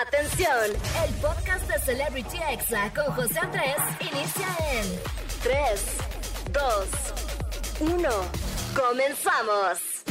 Atención, 0.00 0.70
el 1.06 1.14
podcast 1.16 1.68
de 1.68 1.78
Celebrity 1.80 2.38
Exa 2.50 2.90
con 2.94 3.12
José 3.14 3.38
Andrés 3.38 3.76
inicia 4.00 4.46
en 4.72 4.86
3, 5.42 5.96
2, 6.50 7.92
1. 7.92 8.08
Comenzamos. 8.74 10.02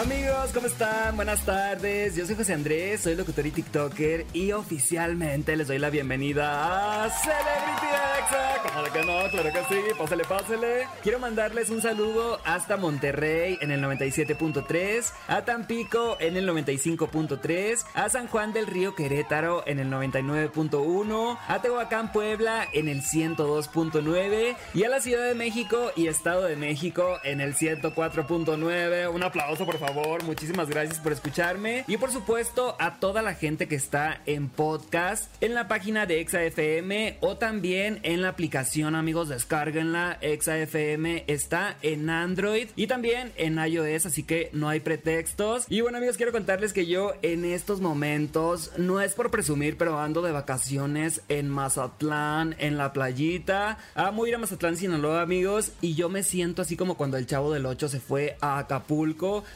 Amigos, 0.00 0.50
¿cómo 0.54 0.66
están? 0.66 1.16
Buenas 1.16 1.44
tardes. 1.44 2.16
Yo 2.16 2.24
soy 2.24 2.36
José 2.36 2.54
Andrés, 2.54 3.02
soy 3.02 3.16
locutor 3.16 3.44
y 3.44 3.50
TikToker 3.50 4.24
y 4.32 4.52
oficialmente 4.52 5.56
les 5.56 5.68
doy 5.68 5.78
la 5.78 5.90
bienvenida 5.90 7.04
a 7.04 7.10
Celebrity. 7.10 8.17
Como 8.62 8.82
de 8.82 8.90
que 8.90 9.04
no, 9.04 9.30
claro 9.30 9.52
que 9.52 9.74
sí, 9.74 9.80
pásale, 9.96 10.24
pásale. 10.24 10.86
Quiero 11.02 11.18
mandarles 11.18 11.70
un 11.70 11.80
saludo 11.80 12.40
hasta 12.44 12.76
Monterrey 12.76 13.58
en 13.60 13.70
el 13.70 13.82
97.3, 13.82 15.12
a 15.28 15.44
Tampico 15.44 16.16
en 16.20 16.36
el 16.36 16.48
95.3, 16.48 17.84
a 17.94 18.08
San 18.08 18.26
Juan 18.26 18.52
del 18.52 18.66
Río 18.66 18.94
Querétaro 18.94 19.62
en 19.66 19.78
el 19.78 19.90
99.1, 19.90 21.38
a 21.48 21.62
Tehuacán 21.62 22.12
Puebla 22.12 22.68
en 22.72 22.88
el 22.88 23.02
102.9 23.02 24.56
y 24.74 24.84
a 24.84 24.88
la 24.88 25.00
Ciudad 25.00 25.24
de 25.24 25.34
México 25.34 25.92
y 25.96 26.08
Estado 26.08 26.44
de 26.44 26.56
México 26.56 27.18
en 27.24 27.40
el 27.40 27.54
104.9. 27.54 29.14
Un 29.14 29.22
aplauso 29.22 29.64
por 29.64 29.78
favor. 29.78 30.22
Muchísimas 30.24 30.68
gracias 30.68 30.98
por 31.00 31.12
escucharme. 31.12 31.84
Y 31.86 31.96
por 31.96 32.10
supuesto 32.10 32.76
a 32.78 32.98
toda 33.00 33.22
la 33.22 33.34
gente 33.34 33.68
que 33.68 33.76
está 33.76 34.20
en 34.26 34.48
podcast, 34.48 35.32
en 35.42 35.54
la 35.54 35.68
página 35.68 36.06
de 36.06 36.20
ExaFM 36.20 37.18
o 37.20 37.36
también 37.36 38.00
en 38.02 38.17
la 38.22 38.30
aplicación, 38.30 38.94
amigos, 38.94 39.28
descárguenla. 39.28 40.18
ExaFM 40.20 41.24
está 41.26 41.76
en 41.82 42.10
Android 42.10 42.68
y 42.76 42.86
también 42.86 43.32
en 43.36 43.58
iOS, 43.58 44.06
así 44.06 44.22
que 44.22 44.50
no 44.52 44.68
hay 44.68 44.80
pretextos. 44.80 45.66
Y 45.68 45.80
bueno, 45.80 45.98
amigos, 45.98 46.16
quiero 46.16 46.32
contarles 46.32 46.72
que 46.72 46.86
yo 46.86 47.14
en 47.22 47.44
estos 47.44 47.80
momentos, 47.80 48.72
no 48.76 49.00
es 49.00 49.14
por 49.14 49.30
presumir, 49.30 49.76
pero 49.76 49.98
ando 49.98 50.22
de 50.22 50.32
vacaciones 50.32 51.22
en 51.28 51.48
Mazatlán, 51.48 52.54
en 52.58 52.76
la 52.76 52.92
playita. 52.92 53.78
Amo 53.94 54.26
ir 54.26 54.34
a 54.34 54.38
Mazatlán, 54.38 54.76
Sinaloa, 54.76 55.22
amigos, 55.22 55.72
y 55.80 55.94
yo 55.94 56.08
me 56.08 56.22
siento 56.22 56.62
así 56.62 56.76
como 56.76 56.96
cuando 56.96 57.16
el 57.16 57.26
chavo 57.26 57.52
del 57.52 57.66
8 57.66 57.88
se 57.88 58.00
fue 58.00 58.36
a 58.40 58.58
Acapulco 58.58 59.08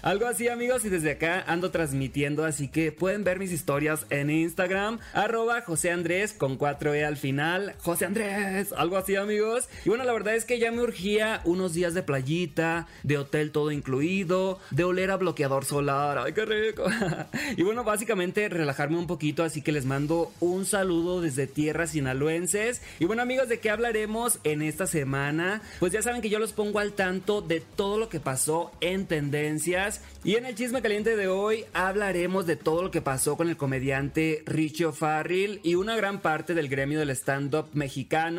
algo 0.02 0.26
así 0.26 0.48
amigos 0.48 0.84
y 0.84 0.88
desde 0.88 1.12
acá 1.12 1.44
ando 1.46 1.70
transmitiendo, 1.70 2.44
así 2.44 2.68
que 2.68 2.92
pueden 2.92 3.24
ver 3.24 3.38
mis 3.38 3.52
historias 3.52 4.06
en 4.10 4.30
Instagram, 4.30 4.98
arroba 5.14 5.60
José 5.62 5.90
Andrés 5.90 6.32
con 6.32 6.58
4E 6.58 7.04
al 7.04 7.16
final, 7.16 7.74
José 7.78 8.06
Andrés, 8.06 8.41
algo 8.76 8.96
así 8.96 9.16
amigos. 9.16 9.68
Y 9.84 9.88
bueno, 9.88 10.04
la 10.04 10.12
verdad 10.12 10.34
es 10.34 10.44
que 10.44 10.58
ya 10.58 10.70
me 10.70 10.82
urgía 10.82 11.40
unos 11.44 11.74
días 11.74 11.94
de 11.94 12.02
playita, 12.02 12.86
de 13.02 13.18
hotel 13.18 13.52
todo 13.52 13.70
incluido, 13.70 14.58
de 14.70 14.84
oler 14.84 15.10
a 15.10 15.16
bloqueador 15.16 15.64
solar, 15.64 16.18
ay 16.18 16.32
qué 16.32 16.44
rico. 16.44 16.84
y 17.56 17.62
bueno, 17.62 17.84
básicamente 17.84 18.48
relajarme 18.48 18.98
un 18.98 19.06
poquito, 19.06 19.44
así 19.44 19.62
que 19.62 19.72
les 19.72 19.84
mando 19.84 20.32
un 20.40 20.64
saludo 20.64 21.20
desde 21.20 21.46
tierras 21.46 21.90
sinaloenses. 21.90 22.82
Y 22.98 23.04
bueno 23.04 23.22
amigos, 23.22 23.48
¿de 23.48 23.60
qué 23.60 23.70
hablaremos 23.70 24.38
en 24.44 24.62
esta 24.62 24.86
semana? 24.86 25.62
Pues 25.78 25.92
ya 25.92 26.02
saben 26.02 26.22
que 26.22 26.30
yo 26.30 26.38
los 26.38 26.52
pongo 26.52 26.78
al 26.78 26.92
tanto 26.92 27.42
de 27.42 27.60
todo 27.60 27.98
lo 27.98 28.08
que 28.08 28.20
pasó 28.20 28.72
en 28.80 29.06
tendencias 29.06 30.02
y 30.24 30.36
en 30.36 30.46
el 30.46 30.54
chisme 30.54 30.82
caliente 30.82 31.16
de 31.16 31.28
hoy 31.28 31.64
hablaremos 31.72 32.46
de 32.46 32.56
todo 32.56 32.82
lo 32.82 32.90
que 32.90 33.00
pasó 33.00 33.36
con 33.36 33.48
el 33.48 33.56
comediante 33.56 34.42
Richie 34.46 34.86
O'Farrill 34.86 35.60
y 35.62 35.74
una 35.74 35.96
gran 35.96 36.20
parte 36.20 36.54
del 36.54 36.68
gremio 36.68 36.98
del 36.98 37.10
stand-up 37.10 37.68
mexicano. 37.72 38.31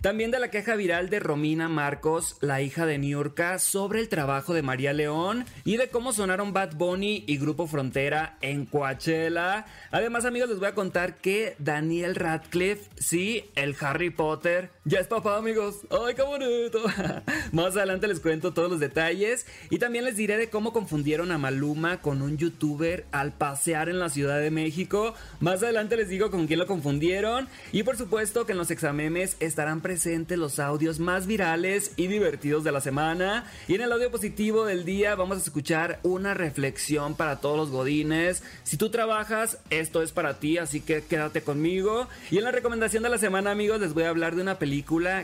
También 0.00 0.30
de 0.30 0.38
la 0.38 0.50
queja 0.50 0.76
viral 0.76 1.10
de 1.10 1.18
Romina 1.18 1.68
Marcos, 1.68 2.36
la 2.40 2.62
hija 2.62 2.86
de 2.86 2.98
Niurka, 2.98 3.58
sobre 3.58 4.00
el 4.00 4.08
trabajo 4.08 4.54
de 4.54 4.62
María 4.62 4.92
León 4.92 5.44
y 5.64 5.76
de 5.76 5.88
cómo 5.88 6.12
sonaron 6.12 6.52
Bad 6.52 6.74
Bunny 6.74 7.24
y 7.26 7.38
Grupo 7.38 7.66
Frontera 7.66 8.36
en 8.40 8.66
Coachella. 8.66 9.66
Además, 9.90 10.24
amigos, 10.24 10.50
les 10.50 10.58
voy 10.58 10.68
a 10.68 10.74
contar 10.74 11.16
que 11.16 11.56
Daniel 11.58 12.14
Radcliffe, 12.14 12.90
sí, 12.96 13.50
el 13.56 13.74
Harry 13.80 14.10
Potter, 14.10 14.70
ya 14.86 14.98
es 14.98 15.08
papá, 15.08 15.36
amigos. 15.36 15.80
¡Ay, 15.90 16.14
qué 16.14 16.22
bonito! 16.22 16.82
Más 17.52 17.76
adelante 17.76 18.08
les 18.08 18.18
cuento 18.18 18.54
todos 18.54 18.70
los 18.70 18.80
detalles 18.80 19.44
y 19.68 19.76
también 19.76 20.06
les 20.06 20.16
diré 20.16 20.38
de 20.38 20.48
cómo 20.48 20.72
confundieron 20.72 21.32
a 21.32 21.36
Maluma 21.36 22.00
con 22.00 22.22
un 22.22 22.38
youtuber 22.38 23.04
al 23.12 23.34
pasear 23.34 23.90
en 23.90 23.98
la 23.98 24.08
Ciudad 24.08 24.40
de 24.40 24.50
México. 24.50 25.12
Más 25.38 25.62
adelante 25.62 25.98
les 25.98 26.08
digo 26.08 26.30
con 26.30 26.46
quién 26.46 26.58
lo 26.58 26.66
confundieron. 26.66 27.46
Y 27.72 27.82
por 27.82 27.98
supuesto 27.98 28.46
que 28.46 28.52
en 28.52 28.58
los 28.58 28.70
examemes 28.70 29.36
estarán 29.38 29.82
presentes 29.82 30.38
los 30.38 30.58
audios 30.58 30.98
más 30.98 31.26
virales 31.26 31.92
y 31.96 32.06
divertidos 32.06 32.64
de 32.64 32.72
la 32.72 32.80
semana. 32.80 33.44
Y 33.68 33.74
en 33.74 33.82
el 33.82 33.92
audio 33.92 34.10
positivo 34.10 34.64
del 34.64 34.86
día 34.86 35.14
vamos 35.14 35.36
a 35.36 35.42
escuchar 35.42 36.00
una 36.04 36.32
reflexión 36.32 37.16
para 37.16 37.40
todos 37.40 37.58
los 37.58 37.70
godines. 37.70 38.42
Si 38.62 38.78
tú 38.78 38.88
trabajas, 38.88 39.58
esto 39.68 40.00
es 40.00 40.12
para 40.12 40.38
ti, 40.38 40.56
así 40.56 40.80
que 40.80 41.02
quédate 41.02 41.42
conmigo. 41.42 42.08
Y 42.30 42.38
en 42.38 42.44
la 42.44 42.50
recomendación 42.50 43.02
de 43.02 43.10
la 43.10 43.18
semana, 43.18 43.50
amigos, 43.50 43.78
les 43.78 43.92
voy 43.92 44.04
a 44.04 44.08
hablar 44.08 44.36
de 44.36 44.40
una 44.40 44.58
película 44.58 44.70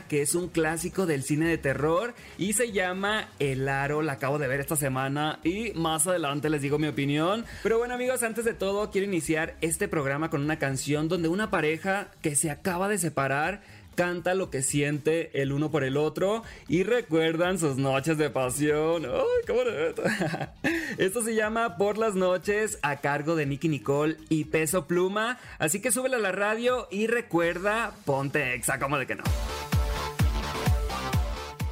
que 0.07 0.21
es 0.21 0.35
un 0.35 0.49
clásico 0.49 1.05
del 1.05 1.23
cine 1.23 1.47
de 1.47 1.57
terror 1.57 2.13
y 2.37 2.53
se 2.53 2.71
llama 2.71 3.29
El 3.39 3.67
Aro. 3.67 4.01
La 4.01 4.13
acabo 4.13 4.39
de 4.39 4.47
ver 4.47 4.59
esta 4.59 4.75
semana 4.75 5.39
y 5.43 5.71
más 5.73 6.07
adelante 6.07 6.49
les 6.49 6.61
digo 6.61 6.79
mi 6.79 6.87
opinión. 6.87 7.45
Pero 7.63 7.77
bueno 7.77 7.95
amigos, 7.95 8.23
antes 8.23 8.45
de 8.45 8.53
todo 8.53 8.91
quiero 8.91 9.07
iniciar 9.07 9.55
este 9.61 9.87
programa 9.87 10.29
con 10.29 10.41
una 10.41 10.59
canción 10.59 11.07
donde 11.09 11.27
una 11.27 11.49
pareja 11.49 12.11
que 12.21 12.35
se 12.35 12.49
acaba 12.49 12.87
de 12.87 12.97
separar 12.97 13.61
canta 13.97 14.35
lo 14.35 14.51
que 14.51 14.61
siente 14.61 15.41
el 15.41 15.51
uno 15.51 15.71
por 15.71 15.83
el 15.83 15.97
otro 15.97 16.43
y 16.67 16.83
recuerdan 16.83 17.57
sus 17.57 17.77
noches 17.77 18.19
de 18.19 18.29
pasión. 18.29 19.05
¡Ay! 19.05 20.47
Esto 20.99 21.23
se 21.23 21.33
llama 21.33 21.77
Por 21.77 21.97
las 21.97 22.13
noches 22.13 22.77
a 22.83 22.97
cargo 22.97 23.35
de 23.35 23.47
Nicky 23.47 23.69
Nicole 23.69 24.17
y 24.29 24.45
Peso 24.45 24.85
Pluma. 24.85 25.39
Así 25.57 25.81
que 25.81 25.91
súbele 25.91 26.17
a 26.17 26.19
la 26.19 26.31
radio 26.31 26.87
y 26.91 27.07
recuerda, 27.07 27.91
ponte 28.05 28.53
exa, 28.53 28.79
como 28.79 28.99
de 28.99 29.07
que 29.07 29.15
no. 29.15 29.23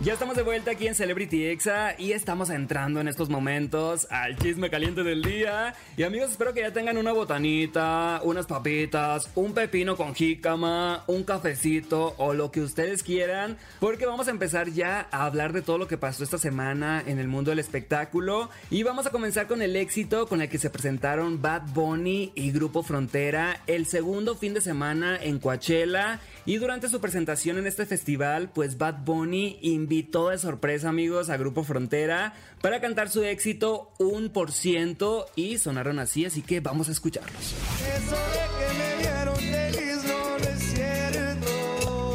Ya 0.05 0.13
estamos 0.13 0.35
de 0.35 0.43
vuelta 0.43 0.69
aquí 0.69 0.85
en 0.85 0.93
Celebrity 0.93 1.47
Exa 1.47 1.95
y 1.97 2.11
estamos 2.11 2.51
entrando 2.51 3.01
en 3.01 3.07
estos 3.07 3.27
momentos 3.27 4.05
al 4.11 4.37
chisme 4.37 4.69
caliente 4.69 5.01
del 5.01 5.23
día. 5.23 5.73
Y 5.97 6.03
amigos, 6.03 6.29
espero 6.29 6.53
que 6.53 6.61
ya 6.61 6.71
tengan 6.71 6.99
una 6.99 7.11
botanita, 7.11 8.21
unas 8.23 8.45
papitas, 8.45 9.27
un 9.33 9.55
pepino 9.55 9.97
con 9.97 10.13
jícama, 10.13 11.03
un 11.07 11.23
cafecito 11.23 12.13
o 12.19 12.35
lo 12.35 12.51
que 12.51 12.61
ustedes 12.61 13.01
quieran, 13.01 13.57
porque 13.79 14.05
vamos 14.05 14.27
a 14.27 14.31
empezar 14.31 14.69
ya 14.69 15.07
a 15.09 15.25
hablar 15.25 15.53
de 15.53 15.63
todo 15.63 15.79
lo 15.79 15.87
que 15.87 15.97
pasó 15.97 16.23
esta 16.23 16.37
semana 16.37 17.03
en 17.03 17.17
el 17.17 17.27
mundo 17.27 17.49
del 17.49 17.57
espectáculo. 17.57 18.51
Y 18.69 18.83
vamos 18.83 19.07
a 19.07 19.09
comenzar 19.09 19.47
con 19.47 19.63
el 19.63 19.75
éxito 19.75 20.27
con 20.27 20.39
el 20.39 20.49
que 20.49 20.59
se 20.59 20.69
presentaron 20.69 21.41
Bad 21.41 21.73
Bunny 21.73 22.31
y 22.35 22.51
Grupo 22.51 22.83
Frontera 22.83 23.59
el 23.65 23.87
segundo 23.87 24.35
fin 24.35 24.53
de 24.53 24.61
semana 24.61 25.17
en 25.19 25.39
Coachella. 25.39 26.19
Y 26.47 26.57
durante 26.57 26.89
su 26.89 27.01
presentación 27.01 27.57
en 27.57 27.65
este 27.65 27.87
festival, 27.87 28.51
pues 28.53 28.77
Bad 28.77 29.03
Bunny 29.03 29.57
invitó 29.63 30.29
de 30.29 30.37
sorpresa, 30.37 30.89
amigos, 30.89 31.31
a 31.31 31.37
Grupo 31.37 31.63
Frontera 31.63 32.33
para 32.61 32.79
cantar 32.81 33.09
su 33.09 33.23
éxito 33.23 33.91
Un 33.97 34.29
por 34.29 34.51
ciento 34.51 35.25
y 35.35 35.57
sonaron 35.57 35.97
así, 35.97 36.23
así 36.23 36.43
que 36.43 36.59
vamos 36.59 36.87
a 36.87 36.91
escucharlos. 36.91 37.41
Eso 37.41 38.15
de 38.15 38.45
que 38.59 38.73
me 38.77 38.95
vieron 39.01 39.35
feliz 39.37 40.03
no 40.05 40.37
es 40.37 40.59
cierto. 40.59 42.13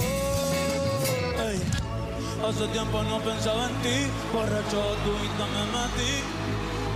Hey, 1.37 1.61
hace 2.47 2.69
tiempo 2.69 3.03
no 3.03 3.21
pensaba 3.23 3.69
en 3.69 3.83
ti, 3.83 4.07
borracho 4.33 4.97
tú 5.05 5.11
y 5.11 5.29
me 5.43 5.65
metí. 5.75 6.23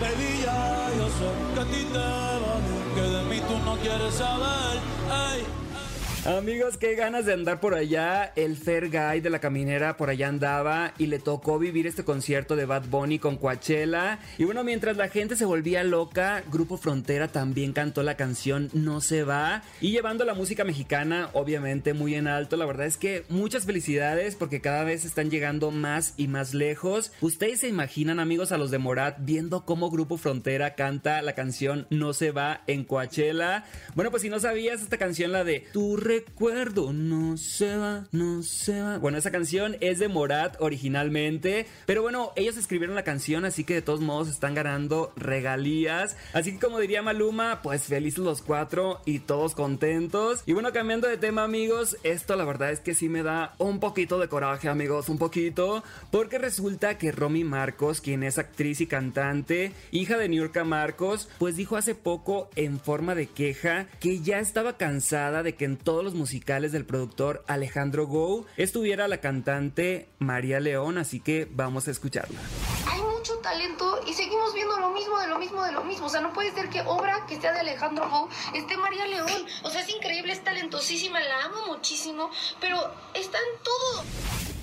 Baby, 0.00 0.43
ya 0.44 0.91
yo 0.97 1.06
sé 1.09 1.55
que 1.55 1.61
a 1.61 1.65
ti 1.65 1.84
te 1.93 1.99
va 1.99 2.61
bien, 2.61 2.94
que 2.94 3.00
de 3.00 3.23
mí 3.25 3.41
tú 3.49 3.59
no 3.65 3.77
quieres 3.78 4.15
saber. 4.15 4.78
Hey. 5.11 5.63
Amigos, 6.27 6.79
qué 6.79 6.95
ganas 6.95 7.27
de 7.27 7.35
andar 7.35 7.61
por 7.61 7.75
allá. 7.75 8.33
El 8.35 8.57
Fair 8.57 8.89
Guy 8.89 9.21
de 9.21 9.29
la 9.29 9.41
caminera 9.41 9.99
por 9.99 10.09
allá 10.09 10.29
andaba 10.29 10.95
y 10.97 11.09
le 11.09 11.19
tocó 11.19 11.59
vivir 11.59 11.87
este 11.87 12.03
concierto 12.03 12.57
de 12.57 12.65
Bad 12.65 12.87
Bunny 12.87 13.19
con 13.19 13.37
Coachella. 13.37 14.19
Y 14.39 14.45
bueno, 14.45 14.65
mientras 14.65 14.97
la 14.97 15.09
gente 15.09 15.37
se 15.37 15.45
volvía 15.45 15.85
loca, 15.85 16.43
Grupo 16.51 16.79
Frontera 16.79 17.29
también 17.29 17.75
cantó 17.75 18.03
la 18.03 18.17
canción 18.17 18.71
No 18.73 19.03
se 19.03 19.23
va 19.23 19.65
y 19.82 19.91
llevando 19.91 20.25
la 20.25 20.32
música 20.32 20.65
mexicana 20.65 21.29
obviamente 21.35 21.93
muy 21.93 22.15
en 22.15 22.27
alto. 22.27 22.56
La 22.56 22.65
verdad 22.65 22.87
es 22.87 22.97
que 22.97 23.27
muchas 23.29 23.67
felicidades 23.67 24.35
porque 24.35 24.62
cada 24.62 24.82
vez 24.85 25.05
están 25.05 25.31
llegando 25.31 25.73
más 25.73 26.15
y 26.17 26.29
más 26.29 26.55
lejos. 26.55 27.12
Ustedes 27.20 27.61
se 27.61 27.69
imaginan, 27.69 28.19
amigos, 28.19 28.50
a 28.50 28.56
los 28.56 28.70
de 28.70 28.79
Morat 28.79 29.19
viendo 29.19 29.67
cómo 29.67 29.91
Grupo 29.91 30.17
Frontera 30.17 30.75
canta 30.75 31.20
la 31.20 31.35
canción 31.35 31.87
No 31.91 32.15
se 32.15 32.31
va 32.31 32.62
en 32.67 32.85
Coachella. 32.85 33.67
Bueno, 33.94 34.11
pues 34.11 34.23
si 34.23 34.31
no 34.31 34.41
sabías 34.41 34.81
esta 34.81 34.97
canción 34.97 35.31
la 35.31 35.44
de 35.44 35.67
Tu 35.70 35.99
recuerdo 36.14 36.93
no 36.93 37.37
se 37.37 37.76
va, 37.76 38.06
no 38.12 38.43
se 38.43 38.81
va. 38.81 38.99
Bueno, 38.99 39.19
esa 39.19 39.32
canción 39.32 39.76
es 39.81 39.99
de 39.99 40.06
Morat 40.06 40.56
originalmente, 40.61 41.66
pero 41.87 42.02
bueno, 42.02 42.32
ellos 42.37 42.56
escribieron 42.56 42.94
la 42.94 43.02
canción, 43.02 43.44
así 43.44 43.64
que 43.64 43.75
de 43.75 43.82
todos 43.82 44.00
modos 44.00 44.28
están 44.28 44.55
ganando 44.55 45.12
regalías. 45.16 46.16
Así 46.32 46.52
que 46.52 46.61
como 46.61 46.78
diría 46.78 47.02
Maluma, 47.02 47.62
pues 47.62 47.84
felices 47.84 48.20
los 48.20 48.43
cuatro 48.43 49.00
y 49.05 49.20
todos 49.20 49.55
contentos. 49.55 50.43
Y 50.46 50.52
bueno, 50.52 50.72
cambiando 50.72 51.08
de 51.08 51.16
tema 51.16 51.43
amigos, 51.43 51.96
esto 52.05 52.37
la 52.37 52.44
verdad 52.44 52.70
es 52.70 52.81
que 52.81 52.94
sí 52.94 53.08
me 53.08 53.25
da 53.25 53.55
un 53.58 53.81
poquito 53.81 54.20
de 54.20 54.28
coraje 54.28 54.69
amigos, 54.69 55.08
un 55.08 55.19
poquito, 55.19 55.82
porque 56.12 56.38
resulta 56.38 56.96
que 56.96 57.10
Romy 57.10 57.43
Marcos, 57.43 58.00
quien 58.00 58.22
es 58.22 58.38
actriz 58.38 58.81
y 58.81 58.87
cantante, 58.87 59.72
hija 59.90 60.17
de 60.17 60.28
Niurka 60.28 60.62
Marcos, 60.62 61.28
pues 61.38 61.56
dijo 61.56 61.76
hace 61.76 61.96
poco 61.96 62.50
en 62.55 62.78
forma 62.78 63.17
de 63.17 63.26
queja 63.26 63.87
que 63.99 64.20
ya 64.20 64.38
estaba 64.38 64.76
cansada 64.76 65.43
de 65.43 65.55
que 65.55 65.64
en 65.64 65.76
todos 65.76 66.04
los 66.05 66.15
musicales 66.15 66.73
del 66.73 66.85
productor 66.85 67.45
Alejandro 67.49 68.06
Go 68.06 68.47
estuviera 68.56 69.09
la 69.09 69.19
cantante 69.19 70.09
María 70.19 70.61
León, 70.61 70.99
así 70.99 71.21
que 71.21 71.49
vamos 71.51 71.89
a 71.89 71.91
escucharla 71.91 72.39
hay 72.94 73.02
mucho 73.02 73.35
talento 73.38 74.00
y 74.06 74.12
seguimos 74.14 74.55
viendo 74.55 74.79
lo 74.79 74.91
mismo, 74.91 75.19
de 75.19 75.26
lo 75.26 75.38
mismo, 75.38 75.64
de 75.64 75.73
lo 75.73 75.85
mismo. 75.85 76.06
O 76.06 76.08
sea, 76.08 76.20
no 76.20 76.32
puede 76.32 76.52
ser 76.52 76.69
que 76.69 76.81
obra 76.82 77.26
que 77.26 77.41
sea 77.41 77.52
de 77.52 77.61
Alejandro 77.61 78.08
Go 78.08 78.29
esté 78.55 78.76
María 78.76 79.06
León. 79.06 79.46
O 79.62 79.70
sea, 79.70 79.81
es 79.81 79.88
increíble, 79.88 80.32
es 80.32 80.44
talentosísima, 80.44 81.20
la 81.20 81.44
amo 81.44 81.67
muchísimo, 81.67 82.31
pero 82.61 82.79
está 83.14 83.38
en 83.38 83.62
todo. 83.62 84.05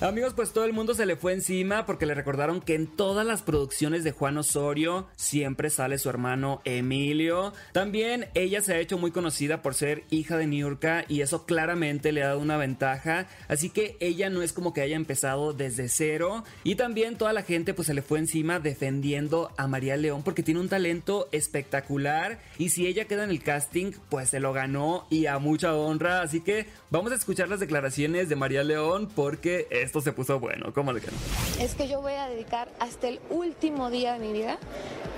Amigos, 0.02 0.34
pues 0.34 0.52
todo 0.52 0.64
el 0.64 0.72
mundo 0.72 0.94
se 0.94 1.06
le 1.06 1.14
fue 1.14 1.32
encima 1.32 1.86
porque 1.86 2.06
le 2.06 2.14
recordaron 2.14 2.60
que 2.60 2.74
en 2.74 2.88
todas 2.88 3.24
las 3.24 3.42
producciones 3.42 4.02
de 4.02 4.10
Juan 4.10 4.36
Osorio 4.36 5.06
siempre 5.14 5.70
sale 5.70 5.96
su 5.96 6.10
hermano 6.10 6.60
Emilio. 6.64 7.52
También 7.72 8.26
ella 8.34 8.62
se 8.62 8.74
ha 8.74 8.80
hecho 8.80 8.98
muy 8.98 9.12
conocida 9.12 9.62
por 9.62 9.74
ser 9.74 10.02
hija 10.10 10.36
de 10.36 10.48
Niurka 10.48 11.04
y 11.06 11.20
eso 11.20 11.46
claramente 11.46 12.10
le 12.10 12.24
ha 12.24 12.28
dado 12.28 12.40
una 12.40 12.56
ventaja. 12.56 13.28
Así 13.46 13.70
que 13.70 13.96
ella 14.00 14.28
no 14.28 14.42
es 14.42 14.52
como 14.52 14.72
que 14.72 14.80
haya 14.80 14.96
empezado 14.96 15.52
desde 15.52 15.88
cero. 15.88 16.42
Y 16.64 16.74
también 16.74 17.16
toda 17.16 17.32
la 17.32 17.44
gente 17.44 17.72
pues 17.72 17.86
se 17.86 17.94
le 17.94 18.02
fue 18.02 18.18
encima 18.22 18.58
defendiendo 18.58 19.52
a 19.56 19.68
María 19.68 19.96
León 19.96 20.22
porque 20.24 20.42
tiene 20.42 20.58
un 20.58 20.68
talento 20.68 21.28
espectacular. 21.30 22.40
Y 22.58 22.70
si 22.70 22.86
ella 22.86 23.04
queda 23.04 23.22
en 23.22 23.30
el 23.30 23.42
casting 23.42 23.92
pues 24.08 24.30
se 24.30 24.40
lo 24.40 24.52
ganó 24.52 25.06
y 25.10 25.26
a 25.26 25.38
mucha 25.38 25.76
honra. 25.76 26.22
Así 26.22 26.40
que 26.40 26.66
vamos 26.90 27.12
a 27.12 27.14
escuchar 27.14 27.48
las 27.48 27.60
declaraciones 27.60 28.28
de 28.28 28.36
María 28.36 28.64
León 28.64 29.08
porque 29.14 29.68
es 29.70 29.92
esto 29.92 30.00
se 30.00 30.12
puso 30.12 30.40
bueno. 30.40 30.72
¿Cómo 30.72 30.90
le 30.90 31.02
quedó? 31.02 31.12
Es 31.60 31.74
que 31.74 31.86
yo 31.86 32.00
voy 32.00 32.14
a 32.14 32.26
dedicar 32.26 32.72
hasta 32.80 33.08
el 33.08 33.20
último 33.28 33.90
día 33.90 34.14
de 34.14 34.20
mi 34.20 34.32
vida 34.32 34.58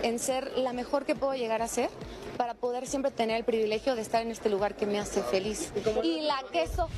en 0.03 0.19
ser 0.19 0.51
la 0.57 0.73
mejor 0.73 1.05
que 1.05 1.15
puedo 1.15 1.35
llegar 1.35 1.63
a 1.63 1.69
ser 1.69 1.91
para 2.37 2.55
poder 2.55 2.89
siempre 2.89 3.13
tener 3.13 3.37
el 3.37 3.45
privilegio 3.45 3.95
de 3.95 4.03
estar 4.03 4.21
en 4.21 4.33
este 4.33 4.51
lugar 4.51 4.75
que 4.75 4.87
me 4.87 4.99
hace 4.99 5.23
feliz. 5.23 5.73
Y 6.03 6.23
la 6.23 6.43
queso. 6.51 6.89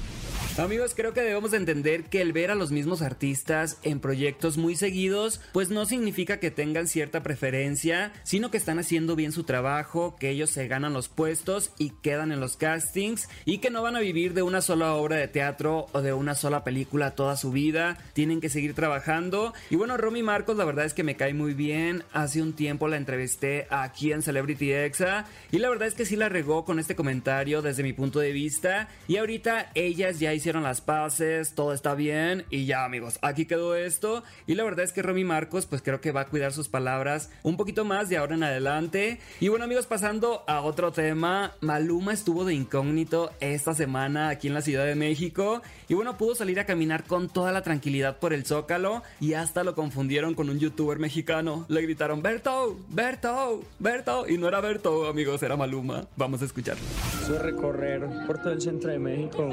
Amigos, 0.59 0.95
creo 0.97 1.13
que 1.13 1.21
debemos 1.21 1.53
entender 1.53 2.05
que 2.05 2.23
el 2.23 2.33
ver 2.33 2.51
a 2.51 2.55
los 2.55 2.73
mismos 2.73 3.03
artistas 3.03 3.79
en 3.83 4.01
proyectos 4.01 4.57
muy 4.57 4.75
seguidos, 4.75 5.43
pues 5.53 5.69
no 5.69 5.85
significa 5.85 6.41
que 6.41 6.51
tengan 6.51 6.87
cierta 6.87 7.23
preferencia, 7.23 8.15
sino 8.23 8.51
que 8.51 8.57
están 8.57 8.79
haciendo 8.79 9.17
bien 9.17 9.33
su 9.33 9.45
trabajo, 9.45 10.17
que 10.19 10.31
ellos 10.31 10.49
se 10.49 10.67
ganan 10.67 10.95
los 10.95 11.11
puestos 11.11 11.73
y 11.77 11.91
quedan 11.91 12.33
en 12.33 12.41
los 12.41 12.57
castings 12.57 13.29
y 13.45 13.59
que 13.59 13.69
no 13.69 13.83
van 13.83 13.97
a 13.97 14.01
vivir 14.01 14.33
de 14.33 14.41
una 14.41 14.63
sola 14.63 14.95
obra 14.95 15.17
de 15.17 15.29
teatro 15.29 15.89
o 15.93 16.01
de 16.01 16.15
una 16.15 16.35
sola 16.35 16.65
película 16.65 17.11
toda 17.11 17.37
su 17.37 17.53
vida, 17.53 17.99
tienen 18.15 18.41
que 18.41 18.49
seguir 18.49 18.73
trabajando. 18.73 19.53
Y 19.69 19.77
bueno, 19.77 19.99
Romy 19.99 20.23
Marcos 20.23 20.57
la 20.57 20.65
verdad 20.65 20.87
es 20.87 20.95
que 20.95 21.05
me 21.05 21.17
cae 21.17 21.35
muy 21.35 21.53
bien, 21.53 22.03
hace 22.15 22.41
un 22.41 22.55
tiempo 22.55 22.89
la 22.89 22.97
entrevisté 22.97 23.67
aquí 23.69 24.11
en 24.11 24.23
Celebrity 24.23 24.73
Exa 24.73 25.27
y 25.53 25.59
la 25.59 25.69
verdad 25.69 25.87
es 25.87 25.95
que 25.95 26.07
sí 26.07 26.17
la 26.17 26.31
regó 26.31 26.65
con 26.65 26.79
este 26.79 26.97
comentario 26.97 27.61
desde 27.61 27.83
mi 27.83 27.93
punto 27.93 28.21
de 28.21 28.33
vista. 28.33 28.89
Y 29.07 29.19
ahorita 29.19 29.71
ellas 29.75 30.19
ya 30.19 30.33
hicieron 30.33 30.46
hicieron 30.47 30.63
las 30.63 30.81
paces, 30.81 31.55
todo 31.57 31.73
está 31.73 31.97
bien 31.97 32.45
y 32.51 32.67
ya 32.67 32.85
amigos, 32.85 33.19
aquí 33.21 33.47
quedó 33.47 33.75
esto 33.75 34.23
y 34.47 34.55
la 34.55 34.63
verdad 34.63 34.85
es 34.85 34.93
que 34.93 35.03
Romy 35.03 35.25
Marcos 35.25 35.67
pues 35.67 35.83
creo 35.83 36.01
que 36.01 36.13
va 36.13 36.21
a 36.21 36.27
cuidar 36.27 36.53
sus 36.53 36.69
palabras 36.69 37.31
un 37.43 37.57
poquito 37.57 37.85
más 37.85 38.09
de 38.09 38.17
ahora 38.17 38.37
en 38.37 38.45
adelante. 38.45 39.19
Y 39.41 39.49
bueno 39.49 39.65
amigos, 39.65 39.87
pasando 39.87 40.45
a 40.47 40.61
otro 40.61 40.93
tema, 40.93 41.55
Maluma 41.61 42.13
estuvo 42.13 42.45
de 42.45 42.55
incógnito 42.55 43.33
esta 43.41 43.75
semana 43.75 44.29
aquí 44.29 44.47
en 44.47 44.55
la 44.55 44.63
Ciudad 44.63 44.87
de 44.87 44.95
México 44.95 45.63
y 45.89 45.95
bueno, 45.95 46.17
pudo 46.17 46.37
salir 46.37 46.61
a 46.61 46.65
caminar 46.65 47.03
con 47.03 47.29
toda 47.29 47.51
la 47.51 47.63
tranquilidad 47.63 48.21
por 48.21 48.33
el 48.33 48.47
Zócalo 48.47 49.03
y 49.19 49.33
hasta 49.33 49.65
lo 49.65 49.75
confundieron 49.75 50.35
con 50.35 50.49
un 50.49 50.61
youtuber 50.61 51.01
mexicano. 51.01 51.67
Le 51.69 51.83
gritaron, 51.83 52.23
Berto, 52.23 52.79
Berto, 52.89 53.65
Berto 53.81 54.29
y 54.29 54.39
no 54.39 54.47
era 54.47 54.61
Berto 54.61 55.09
amigos, 55.09 55.43
era 55.43 55.57
Maluma. 55.57 56.07
Vamos 56.17 56.41
a 56.43 56.45
escucharlo. 56.45 56.85
Eso 57.21 57.37
recorrer 57.41 58.09
por 58.29 58.39
todo 58.39 58.53
el 58.53 58.61
centro 58.61 58.93
de 58.93 59.01
México 59.01 59.51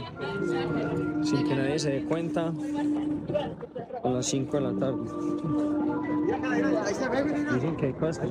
sin 1.23 1.47
que 1.47 1.55
nadie 1.55 1.79
se 1.79 1.91
dé 1.91 2.03
cuenta 2.03 2.53
a 4.03 4.09
las 4.09 4.25
5 4.25 4.57
de 4.57 4.61
la 4.61 4.79
tarde. 4.79 5.03
Dicen 7.53 7.75
que 7.77 7.85
hay 7.87 7.93
cosas 7.93 8.29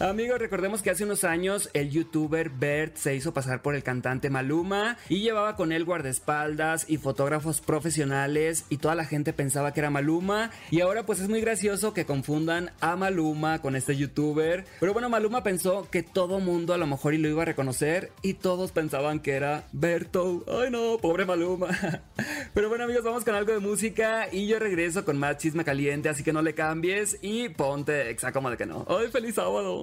Amigos, 0.00 0.38
recordemos 0.38 0.82
que 0.82 0.90
hace 0.90 1.04
unos 1.04 1.22
años 1.22 1.70
el 1.72 1.90
youtuber 1.90 2.50
Bert 2.50 2.96
se 2.96 3.14
hizo 3.14 3.32
pasar 3.32 3.62
por 3.62 3.74
el 3.74 3.82
cantante 3.82 4.28
Maluma 4.28 4.96
y 5.08 5.20
llevaba 5.20 5.54
con 5.54 5.70
él 5.70 5.84
guardaespaldas 5.84 6.90
y 6.90 6.96
fotógrafos 6.96 7.60
profesionales 7.60 8.64
y 8.70 8.78
toda 8.78 8.96
la 8.96 9.04
gente 9.04 9.32
pensaba 9.32 9.72
que 9.72 9.80
era 9.80 9.90
Maluma 9.90 10.50
y 10.70 10.80
ahora 10.80 11.06
pues 11.06 11.20
es 11.20 11.28
muy 11.28 11.40
gracioso 11.40 11.94
que 11.94 12.06
confundan 12.06 12.70
a 12.80 12.96
Maluma 12.96 13.60
con 13.60 13.76
este 13.76 13.96
youtuber. 13.96 14.64
Pero 14.80 14.92
bueno, 14.92 15.08
Maluma 15.08 15.42
pensó 15.42 15.88
que 15.90 16.02
todo 16.02 16.40
mundo 16.40 16.74
a 16.74 16.78
lo 16.78 16.86
mejor 16.86 17.14
y 17.14 17.18
lo 17.18 17.28
iba 17.28 17.42
a 17.42 17.46
reconocer 17.46 18.10
y 18.22 18.34
todos 18.34 18.72
pensaban 18.72 19.20
que 19.20 19.32
era 19.32 19.68
Berto. 19.72 20.44
Ay 20.48 20.70
no, 20.70 20.98
pobre 20.98 21.24
Maluma. 21.24 21.53
Pero 22.54 22.68
bueno 22.68 22.84
amigos, 22.84 23.04
vamos 23.04 23.24
con 23.24 23.34
algo 23.34 23.52
de 23.52 23.58
música 23.58 24.28
y 24.30 24.46
yo 24.46 24.58
regreso 24.58 25.04
con 25.04 25.18
más 25.18 25.38
chisme 25.38 25.64
caliente, 25.64 26.08
así 26.08 26.22
que 26.22 26.32
no 26.32 26.42
le 26.42 26.54
cambies 26.54 27.18
y 27.22 27.48
ponte 27.48 28.10
exa 28.10 28.32
como 28.32 28.54
que 28.56 28.66
no. 28.66 28.86
Ay, 28.88 29.08
feliz 29.10 29.34
sábado. 29.34 29.82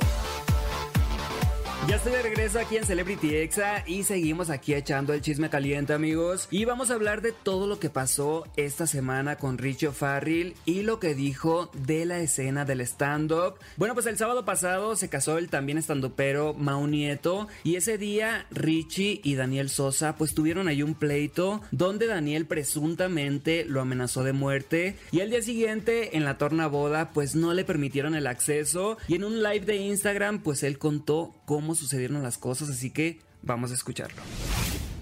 Ya 1.88 1.96
estoy 1.98 2.14
de 2.14 2.22
regreso 2.22 2.60
aquí 2.60 2.78
en 2.78 2.86
Celebrity 2.86 3.36
Exa 3.36 3.84
y 3.88 4.04
seguimos 4.04 4.50
aquí 4.50 4.74
echando 4.76 5.14
el 5.14 5.22
chisme 5.22 5.50
caliente 5.50 5.94
amigos 5.94 6.48
y 6.52 6.64
vamos 6.64 6.90
a 6.90 6.94
hablar 6.94 7.22
de 7.22 7.34
todo 7.34 7.68
lo 7.68 7.80
que 7.80 7.90
pasó 7.90 8.46
esta 8.56 8.86
semana 8.88 9.38
con 9.38 9.58
Richie 9.58 9.92
Farrell 9.92 10.54
y 10.64 10.84
lo 10.84 11.00
que 11.00 11.16
dijo 11.16 11.70
de 11.74 12.06
la 12.06 12.20
escena 12.20 12.66
del 12.66 12.82
stand-up. 12.82 13.56
Bueno 13.78 13.94
pues 13.96 14.06
el 14.06 14.18
sábado 14.18 14.46
pasado 14.46 14.96
se 14.96 15.10
casó 15.10 15.38
el 15.38 15.50
también 15.50 15.80
stand-upero 15.80 16.54
Mau 16.54 16.86
Nieto 16.88 17.48
y 17.64 17.76
ese 17.76 17.98
día 17.98 18.46
Richie 18.52 19.20
y 19.24 19.36
Daniel 19.36 19.70
Sosa 19.70 20.16
pues 20.16 20.34
tuvieron 20.34 20.68
ahí 20.68 20.84
un 20.84 20.94
pleito 20.94 21.62
donde 21.72 22.06
Daniel 22.06 22.46
presuntamente 22.46 23.66
lo 23.66 23.82
amenazó 23.82 24.24
de 24.24 24.34
muerte 24.34 24.96
y 25.12 25.20
al 25.22 25.32
día 25.32 25.42
siguiente 25.42 26.16
en 26.16 26.26
la 26.26 26.38
torna 26.38 26.68
boda 26.68 27.10
pues 27.12 27.36
no 27.36 27.54
le 27.54 27.66
permitieron 27.66 28.16
el 28.16 28.28
acceso 28.28 28.98
y 29.08 29.16
en 29.16 29.26
un 29.26 29.44
live 29.44 29.66
de 29.66 29.78
Instagram 29.78 30.42
pues 30.44 30.64
él 30.64 30.78
contó 30.78 31.34
cómo 31.80 32.24
las 32.24 32.38
cosas, 32.38 32.70
así 32.70 32.92
que 32.92 33.20
vamos 33.42 33.72
a 33.72 33.74
escucharlo. 33.76 34.22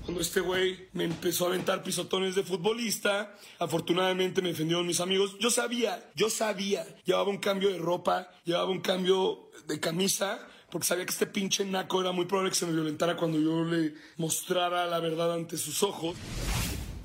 Cuando 0.04 0.21
este 0.21 0.39
güey 0.39 0.88
me 0.94 1.04
empezó 1.04 1.45
a 1.45 1.50
aventar 1.50 1.83
pisotones 1.83 2.33
de 2.33 2.44
futbolista, 2.44 3.36
afortunadamente 3.60 4.42
me 4.42 4.50
defendieron 4.50 4.88
mis 4.88 5.00
amigos. 5.01 5.36
Yo 5.39 5.51
sabía, 5.51 6.12
yo 6.16 6.31
sabía, 6.31 6.83
llevaba 7.06 7.30
un 7.30 7.38
cambio 7.38 7.69
de 7.69 7.77
ropa, 7.77 8.31
llevaba 8.44 8.71
un 8.71 8.81
cambio 8.81 9.51
de 9.68 9.80
camisa, 9.80 10.39
porque 10.71 10.88
sabía 10.88 11.06
que 11.06 11.12
este 11.12 11.27
pinche 11.27 11.63
naco 11.63 12.01
era 12.01 12.12
muy 12.12 12.25
probable 12.25 12.50
que 12.50 12.56
se 12.56 12.66
me 12.66 12.74
violentara 12.74 13.16
cuando 13.18 13.39
yo 13.39 13.64
le 13.64 13.94
mostrara 14.18 14.88
la 14.88 14.99
verdad 14.99 15.33
ante 15.33 15.57
sus 15.57 15.83
ojos. 15.83 16.16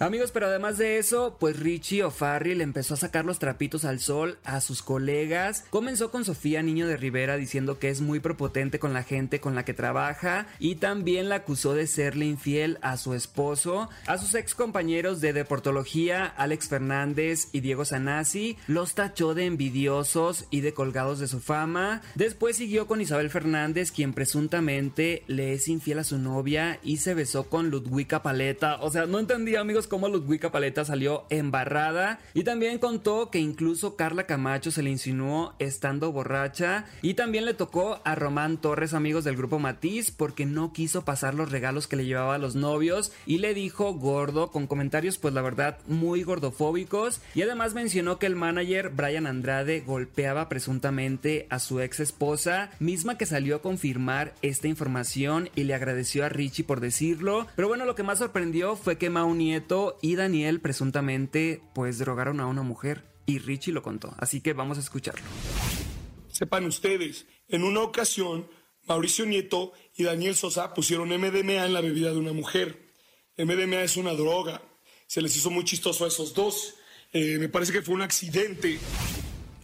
Amigos, 0.05 0.33
pero 0.33 0.49
además 0.49 0.77
de 0.77 0.99
eso, 0.99 1.39
pues 1.41 1.59
Richie 1.59 2.05
O'Farrill 2.05 2.61
empezó 2.61 2.93
a 2.93 2.99
sacar 2.99 3.25
los 3.25 3.39
trapitos 3.39 3.87
al 3.87 4.01
sol 4.01 4.37
a 4.45 4.61
sus 4.61 4.83
colegas. 4.83 5.65
Comenzó 5.71 6.11
con 6.11 6.27
Sofía 6.27 6.63
Niño 6.63 6.87
de 6.87 6.99
Rivera 6.99 7.39
diciendo 7.39 7.79
que 7.79 7.89
es 7.89 8.03
muy 8.03 8.21
propotente 8.21 8.79
con 8.79 8.93
la 8.93 9.03
gente 9.03 9.41
con 9.41 9.55
la 9.55 9.65
que 9.65 9.73
trabaja 9.73 10.47
y 10.59 10.75
también 10.75 11.31
la 11.31 11.37
acusó 11.37 11.73
de 11.73 11.87
serle 11.87 12.27
infiel 12.27 12.77
a 12.83 12.99
su 12.99 13.15
esposo. 13.15 13.89
A 14.07 14.19
sus 14.19 14.35
ex 14.35 14.55
compañeros 14.55 15.23
de 15.23 15.33
deportología, 15.33 16.27
Alex 16.27 16.69
Fernández 16.69 17.49
y 17.53 17.61
Diego 17.61 17.87
Sanasi, 17.87 18.59
los 18.67 18.95
tachó 18.95 19.33
de 19.33 19.47
envidiosos 19.47 20.45
y 20.51 20.61
de 20.61 20.75
colgados 20.75 21.19
de 21.19 21.29
su 21.29 21.41
fama. 21.41 22.03
Después 22.15 22.59
siguió 22.59 22.87
con 22.87 23.01
Isabel 23.01 23.31
Fernández, 23.31 23.91
quien 23.91 24.13
presuntamente 24.13 25.23
le 25.29 25.55
es 25.55 25.67
infiel 25.67 26.01
a 26.01 26.05
su 26.05 26.19
novia 26.19 26.79
y 26.83 26.99
se 26.99 27.15
besó 27.15 27.45
con 27.49 27.71
Ludwika 27.71 28.23
Paleta. 28.23 28.83
O 28.83 28.91
sea, 28.91 29.07
no 29.07 29.19
entendía, 29.19 29.61
amigos, 29.61 29.89
cómo 29.95 30.09
Ludwika 30.09 30.51
Paleta 30.51 30.85
salió 30.85 31.25
embarrada 31.31 32.19
y 32.35 32.43
también 32.43 32.81
contó 32.81 33.31
que 33.31 33.39
incluso 33.39 33.95
Carla 33.95 34.27
Camacho 34.27 34.73
se 34.73 34.83
le 34.83 34.91
insinuó 34.91 35.55
estando 35.61 36.11
borracha 36.11 36.87
y 37.01 37.15
también 37.15 37.45
le 37.45 37.55
tocó 37.55 38.01
a 38.05 38.17
Román 38.17 38.57
Torres, 38.57 38.93
amigos 38.93 39.23
del 39.23 39.37
grupo 39.37 39.61
Matiz, 39.61 40.11
porque 40.11 40.47
no 40.47 40.73
quiso 40.73 41.05
pasar 41.05 41.35
los 41.35 41.53
regalos 41.53 41.87
que 41.87 41.95
le 41.95 42.07
llevaba 42.07 42.35
a 42.35 42.39
los 42.39 42.57
novios 42.57 43.13
y 43.25 43.39
le 43.39 43.55
dijo 43.55 43.95
gordo 43.95 44.51
con 44.51 44.67
comentarios 44.67 45.17
pues 45.17 45.33
la 45.33 45.43
verdad 45.43 45.79
muy 45.87 46.25
gordofóbicos. 46.25 47.21
Y 47.37 47.43
además 47.43 47.75
mencionó 47.75 48.19
que 48.19 48.27
el 48.27 48.35
manager 48.35 48.89
Brian 48.89 49.29
Andrade 49.29 49.81
golpeaba 49.87 50.49
presuntamente 50.49 51.47
a 51.51 51.61
su 51.61 51.79
ex 51.79 52.01
esposa, 52.01 52.71
misma 52.81 53.17
que 53.17 53.27
salió 53.27 53.55
a 53.55 53.63
confirmar 53.63 54.35
esta 54.43 54.67
información 54.67 55.51
y 55.55 55.63
le 55.63 55.75
agradeció 55.75 56.25
a 56.25 56.31
Richie 56.31 56.65
por 56.65 56.81
decirlo, 56.81 57.47
pero 57.55 57.69
bueno 57.69 57.85
lo 57.85 57.95
que 57.95 58.03
más 58.03 58.19
sorprendió 58.19 58.75
fue 58.75 58.99
que 58.99 59.09
Mau 59.09 59.33
Nieto 59.37 59.74
y 60.03 60.17
Daniel 60.17 60.61
presuntamente 60.61 61.63
pues 61.75 61.99
drogaron 61.99 62.41
a 62.41 62.47
una 62.47 62.63
mujer 62.63 63.05
y 63.27 63.39
Richie 63.39 63.73
lo 63.73 63.83
contó, 63.83 64.15
así 64.19 64.41
que 64.41 64.53
vamos 64.53 64.79
a 64.79 64.81
escucharlo. 64.81 65.25
Sepan 66.29 66.65
ustedes, 66.65 67.27
en 67.49 67.63
una 67.65 67.81
ocasión 67.81 68.47
Mauricio 68.87 69.25
Nieto 69.25 69.73
y 69.97 70.05
Daniel 70.05 70.35
Sosa 70.35 70.75
pusieron 70.75 71.09
MDMA 71.09 71.65
en 71.65 71.73
la 71.73 71.81
bebida 71.81 72.11
de 72.11 72.19
una 72.19 72.33
mujer. 72.33 72.93
MDMA 73.39 73.83
es 73.83 73.97
una 73.97 74.13
droga. 74.13 74.63
Se 75.07 75.23
les 75.23 75.37
hizo 75.37 75.51
muy 75.51 75.65
chistoso 75.65 76.05
a 76.05 76.09
esos 76.09 76.35
dos. 76.35 76.75
Eh, 77.13 77.39
me 77.39 77.49
parece 77.49 77.73
que 77.73 77.83
fue 77.83 77.95
un 77.95 78.03
accidente. 78.03 78.79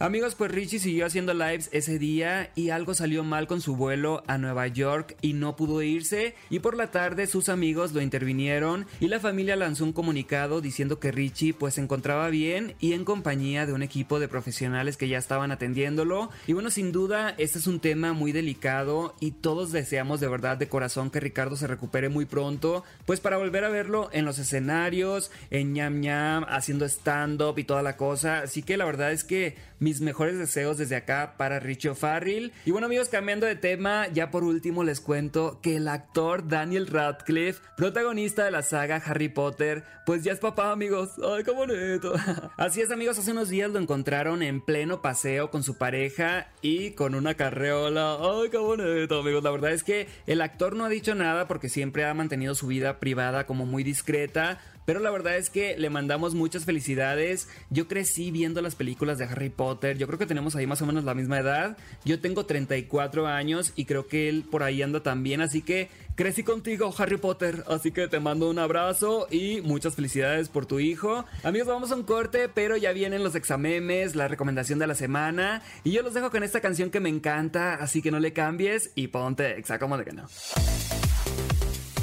Amigos, 0.01 0.33
pues 0.33 0.49
Richie 0.49 0.79
siguió 0.79 1.05
haciendo 1.05 1.35
lives 1.35 1.69
ese 1.73 1.99
día 1.99 2.49
y 2.55 2.71
algo 2.71 2.95
salió 2.95 3.23
mal 3.23 3.45
con 3.45 3.61
su 3.61 3.75
vuelo 3.75 4.23
a 4.25 4.39
Nueva 4.39 4.65
York 4.65 5.15
y 5.21 5.33
no 5.33 5.55
pudo 5.55 5.83
irse. 5.83 6.33
Y 6.49 6.57
por 6.57 6.75
la 6.75 6.89
tarde 6.89 7.27
sus 7.27 7.49
amigos 7.49 7.93
lo 7.93 8.01
intervinieron 8.01 8.87
y 8.99 9.09
la 9.09 9.19
familia 9.19 9.55
lanzó 9.55 9.83
un 9.83 9.93
comunicado 9.93 10.59
diciendo 10.59 10.99
que 10.99 11.11
Richie 11.11 11.53
pues 11.53 11.75
se 11.75 11.81
encontraba 11.81 12.29
bien 12.29 12.73
y 12.79 12.93
en 12.93 13.05
compañía 13.05 13.67
de 13.67 13.73
un 13.73 13.83
equipo 13.83 14.19
de 14.19 14.27
profesionales 14.27 14.97
que 14.97 15.07
ya 15.07 15.19
estaban 15.19 15.51
atendiéndolo. 15.51 16.31
Y 16.47 16.53
bueno 16.53 16.71
sin 16.71 16.91
duda 16.91 17.35
este 17.37 17.59
es 17.59 17.67
un 17.67 17.79
tema 17.79 18.11
muy 18.11 18.31
delicado 18.31 19.13
y 19.19 19.29
todos 19.29 19.71
deseamos 19.71 20.19
de 20.19 20.29
verdad 20.29 20.57
de 20.57 20.67
corazón 20.67 21.11
que 21.11 21.19
Ricardo 21.19 21.57
se 21.57 21.67
recupere 21.67 22.09
muy 22.09 22.25
pronto 22.25 22.83
pues 23.05 23.19
para 23.19 23.37
volver 23.37 23.65
a 23.65 23.69
verlo 23.69 24.09
en 24.13 24.25
los 24.25 24.39
escenarios, 24.39 25.29
en 25.51 25.73
ñam 25.73 25.99
ñam, 26.01 26.43
haciendo 26.49 26.85
stand 26.85 27.39
up 27.43 27.59
y 27.59 27.65
toda 27.65 27.83
la 27.83 27.97
cosa. 27.97 28.39
Así 28.39 28.63
que 28.63 28.77
la 28.77 28.85
verdad 28.85 29.11
es 29.11 29.23
que 29.23 29.69
mis 29.91 29.99
mejores 29.99 30.37
deseos 30.37 30.77
desde 30.77 30.95
acá 30.95 31.33
para 31.35 31.59
Richie 31.59 31.89
O'Farrill. 31.89 32.53
Y 32.63 32.71
bueno 32.71 32.85
amigos, 32.85 33.09
cambiando 33.09 33.45
de 33.45 33.57
tema, 33.57 34.07
ya 34.07 34.31
por 34.31 34.45
último 34.45 34.85
les 34.85 35.01
cuento 35.01 35.59
que 35.61 35.75
el 35.75 35.89
actor 35.89 36.47
Daniel 36.47 36.87
Radcliffe, 36.87 37.61
protagonista 37.75 38.45
de 38.45 38.51
la 38.51 38.61
saga 38.61 39.03
Harry 39.05 39.27
Potter, 39.27 39.83
pues 40.05 40.23
ya 40.23 40.31
es 40.31 40.39
papá 40.39 40.71
amigos. 40.71 41.09
Ay, 41.21 41.43
qué 41.43 41.51
bonito. 41.51 42.13
Así 42.57 42.79
es 42.79 42.89
amigos, 42.89 43.19
hace 43.19 43.33
unos 43.33 43.49
días 43.49 43.69
lo 43.69 43.79
encontraron 43.79 44.43
en 44.43 44.61
pleno 44.61 45.01
paseo 45.01 45.51
con 45.51 45.61
su 45.61 45.77
pareja 45.77 46.47
y 46.61 46.91
con 46.91 47.13
una 47.13 47.33
carreola. 47.33 48.17
Ay, 48.21 48.49
qué 48.49 48.59
bonito 48.59 49.19
amigos. 49.19 49.43
La 49.43 49.51
verdad 49.51 49.73
es 49.73 49.83
que 49.83 50.07
el 50.25 50.39
actor 50.39 50.73
no 50.77 50.85
ha 50.85 50.89
dicho 50.89 51.15
nada 51.15 51.49
porque 51.49 51.67
siempre 51.67 52.05
ha 52.05 52.13
mantenido 52.13 52.55
su 52.55 52.67
vida 52.67 53.01
privada 53.01 53.45
como 53.45 53.65
muy 53.65 53.83
discreta. 53.83 54.61
Pero 54.91 54.99
la 54.99 55.09
verdad 55.09 55.37
es 55.37 55.49
que 55.49 55.77
le 55.77 55.89
mandamos 55.89 56.35
muchas 56.35 56.65
felicidades. 56.65 57.47
Yo 57.69 57.87
crecí 57.87 58.29
viendo 58.29 58.61
las 58.61 58.75
películas 58.75 59.17
de 59.17 59.23
Harry 59.23 59.47
Potter. 59.47 59.97
Yo 59.97 60.05
creo 60.05 60.19
que 60.19 60.25
tenemos 60.25 60.57
ahí 60.57 60.67
más 60.67 60.81
o 60.81 60.85
menos 60.85 61.05
la 61.05 61.13
misma 61.13 61.39
edad. 61.39 61.77
Yo 62.03 62.19
tengo 62.19 62.45
34 62.45 63.25
años 63.25 63.71
y 63.77 63.85
creo 63.85 64.09
que 64.09 64.27
él 64.27 64.43
por 64.51 64.63
ahí 64.63 64.81
anda 64.81 65.01
también. 65.01 65.39
Así 65.39 65.61
que 65.61 65.87
crecí 66.15 66.43
contigo, 66.43 66.93
Harry 66.97 67.15
Potter. 67.15 67.63
Así 67.69 67.93
que 67.93 68.09
te 68.09 68.19
mando 68.19 68.49
un 68.49 68.59
abrazo 68.59 69.29
y 69.31 69.61
muchas 69.61 69.95
felicidades 69.95 70.49
por 70.49 70.65
tu 70.65 70.81
hijo. 70.81 71.23
Amigos, 71.43 71.69
vamos 71.69 71.93
a 71.93 71.95
un 71.95 72.03
corte, 72.03 72.49
pero 72.49 72.75
ya 72.75 72.91
vienen 72.91 73.23
los 73.23 73.35
examemes, 73.35 74.17
la 74.17 74.27
recomendación 74.27 74.77
de 74.77 74.87
la 74.87 74.95
semana. 74.95 75.61
Y 75.85 75.91
yo 75.91 76.01
los 76.01 76.13
dejo 76.13 76.31
con 76.31 76.43
esta 76.43 76.59
canción 76.59 76.89
que 76.89 76.99
me 76.99 77.07
encanta. 77.07 77.75
Así 77.75 78.01
que 78.01 78.11
no 78.11 78.19
le 78.19 78.33
cambies 78.33 78.91
y 78.95 79.07
ponte 79.07 79.57
exa, 79.57 79.79
que 79.79 80.11
no. 80.11 80.27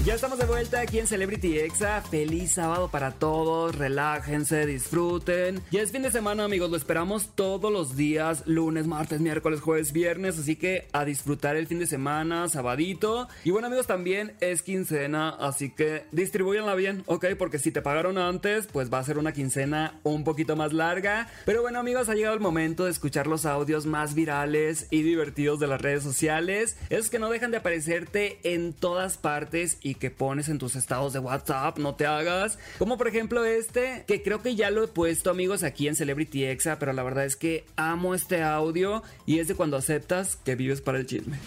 Ya 0.08 0.14
estamos 0.14 0.38
de 0.38 0.46
vuelta 0.46 0.80
aquí 0.80 0.98
en 0.98 1.06
Celebrity 1.06 1.58
Exa. 1.58 2.00
Feliz 2.00 2.52
sábado 2.52 2.88
para 2.90 3.10
todos. 3.10 3.74
Relájense, 3.74 4.64
disfruten. 4.64 5.60
Ya 5.70 5.82
es 5.82 5.92
fin 5.92 6.00
de 6.00 6.10
semana, 6.10 6.44
amigos. 6.44 6.70
Lo 6.70 6.78
esperamos 6.78 7.34
todos 7.34 7.70
los 7.70 7.94
días: 7.94 8.42
lunes, 8.46 8.86
martes, 8.86 9.20
miércoles, 9.20 9.60
jueves, 9.60 9.92
viernes. 9.92 10.38
Así 10.38 10.56
que 10.56 10.88
a 10.94 11.04
disfrutar 11.04 11.56
el 11.56 11.66
fin 11.66 11.78
de 11.78 11.86
semana, 11.86 12.48
sabadito. 12.48 13.28
Y 13.44 13.50
bueno, 13.50 13.66
amigos, 13.66 13.86
también 13.86 14.32
es 14.40 14.62
quincena. 14.62 15.28
Así 15.28 15.74
que 15.74 16.06
distribuyanla 16.10 16.74
bien, 16.74 17.02
¿ok? 17.04 17.26
Porque 17.38 17.58
si 17.58 17.70
te 17.70 17.82
pagaron 17.82 18.16
antes, 18.16 18.66
pues 18.66 18.90
va 18.90 19.00
a 19.00 19.04
ser 19.04 19.18
una 19.18 19.34
quincena 19.34 20.00
un 20.04 20.24
poquito 20.24 20.56
más 20.56 20.72
larga. 20.72 21.28
Pero 21.44 21.60
bueno, 21.60 21.80
amigos, 21.80 22.08
ha 22.08 22.14
llegado 22.14 22.34
el 22.34 22.40
momento 22.40 22.86
de 22.86 22.92
escuchar 22.92 23.26
los 23.26 23.44
audios 23.44 23.84
más 23.84 24.14
virales 24.14 24.86
y 24.90 25.02
divertidos 25.02 25.60
de 25.60 25.66
las 25.66 25.82
redes 25.82 26.02
sociales. 26.02 26.78
Es 26.88 27.10
que 27.10 27.18
no 27.18 27.28
dejan 27.28 27.50
de 27.50 27.58
aparecerte 27.58 28.38
en 28.42 28.72
todas 28.72 29.18
partes 29.18 29.76
y 29.82 29.97
que 29.98 30.10
pones 30.10 30.48
en 30.48 30.58
tus 30.58 30.76
estados 30.76 31.12
de 31.12 31.18
WhatsApp, 31.18 31.78
no 31.78 31.94
te 31.94 32.06
hagas. 32.06 32.58
Como 32.78 32.96
por 32.96 33.08
ejemplo 33.08 33.44
este, 33.44 34.04
que 34.06 34.22
creo 34.22 34.42
que 34.42 34.54
ya 34.54 34.70
lo 34.70 34.84
he 34.84 34.88
puesto 34.88 35.30
amigos 35.30 35.62
aquí 35.62 35.88
en 35.88 35.96
Celebrity 35.96 36.44
Exa, 36.44 36.78
pero 36.78 36.92
la 36.92 37.02
verdad 37.02 37.24
es 37.24 37.36
que 37.36 37.66
amo 37.76 38.14
este 38.14 38.42
audio 38.42 39.02
y 39.26 39.38
es 39.40 39.48
de 39.48 39.54
cuando 39.54 39.76
aceptas 39.76 40.36
que 40.36 40.54
vives 40.54 40.80
para 40.80 40.98
el 40.98 41.06
chisme. 41.06 41.38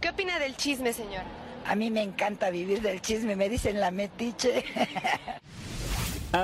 ¿Qué 0.00 0.08
opina 0.08 0.38
del 0.38 0.56
chisme, 0.56 0.92
señor? 0.92 1.22
A 1.66 1.74
mí 1.74 1.90
me 1.90 2.02
encanta 2.02 2.50
vivir 2.50 2.80
del 2.80 3.00
chisme, 3.00 3.34
me 3.34 3.48
dicen 3.48 3.80
la 3.80 3.90
metiche. 3.90 4.64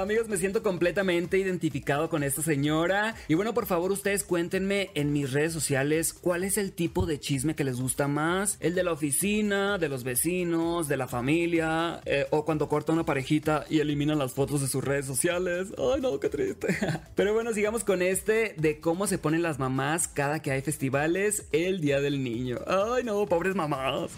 Amigos, 0.01 0.27
me 0.27 0.39
siento 0.39 0.63
completamente 0.63 1.37
identificado 1.37 2.09
con 2.09 2.23
esta 2.23 2.41
señora. 2.41 3.15
Y 3.29 3.35
bueno, 3.35 3.53
por 3.53 3.67
favor, 3.67 3.93
ustedes 3.93 4.25
cuéntenme 4.25 4.91
en 4.95 5.13
mis 5.13 5.33
redes 5.33 5.53
sociales 5.53 6.15
cuál 6.15 6.45
es 6.45 6.57
el 6.57 6.73
tipo 6.73 7.05
de 7.05 7.21
chisme 7.21 7.55
que 7.55 7.63
les 7.63 7.79
gusta 7.79 8.09
más. 8.09 8.57
El 8.61 8.75
de 8.75 8.85
la 8.85 8.93
oficina, 8.93 9.77
de 9.77 9.91
los 9.91 10.03
vecinos, 10.03 10.89
de 10.89 10.97
la 10.97 11.09
familia, 11.09 12.01
eh, 12.07 12.27
o 12.31 12.47
cuando 12.47 12.71
corta 12.71 12.93
una 12.93 13.05
parejita 13.05 13.67
y 13.69 13.81
eliminan 13.81 14.19
las 14.19 14.33
fotos 14.33 14.63
de 14.63 14.69
sus 14.69 14.83
redes 14.83 15.05
sociales. 15.05 15.69
Ay, 15.77 16.01
no, 16.01 16.19
qué 16.19 16.31
triste. 16.31 16.69
Pero 17.15 17.35
bueno, 17.35 17.53
sigamos 17.53 17.85
con 17.85 18.01
este 18.01 18.55
de 18.57 18.81
cómo 18.81 19.07
se 19.07 19.19
ponen 19.19 19.43
las 19.43 19.59
mamás 19.59 20.09
cada 20.09 20.41
que 20.41 20.53
hay 20.53 20.63
festivales 20.63 21.45
el 21.53 21.83
Día 21.83 22.01
del 22.01 22.25
Niño. 22.25 22.61
Ay, 22.67 23.05
no, 23.05 23.27
pobres 23.27 23.55
mamás. 23.55 24.11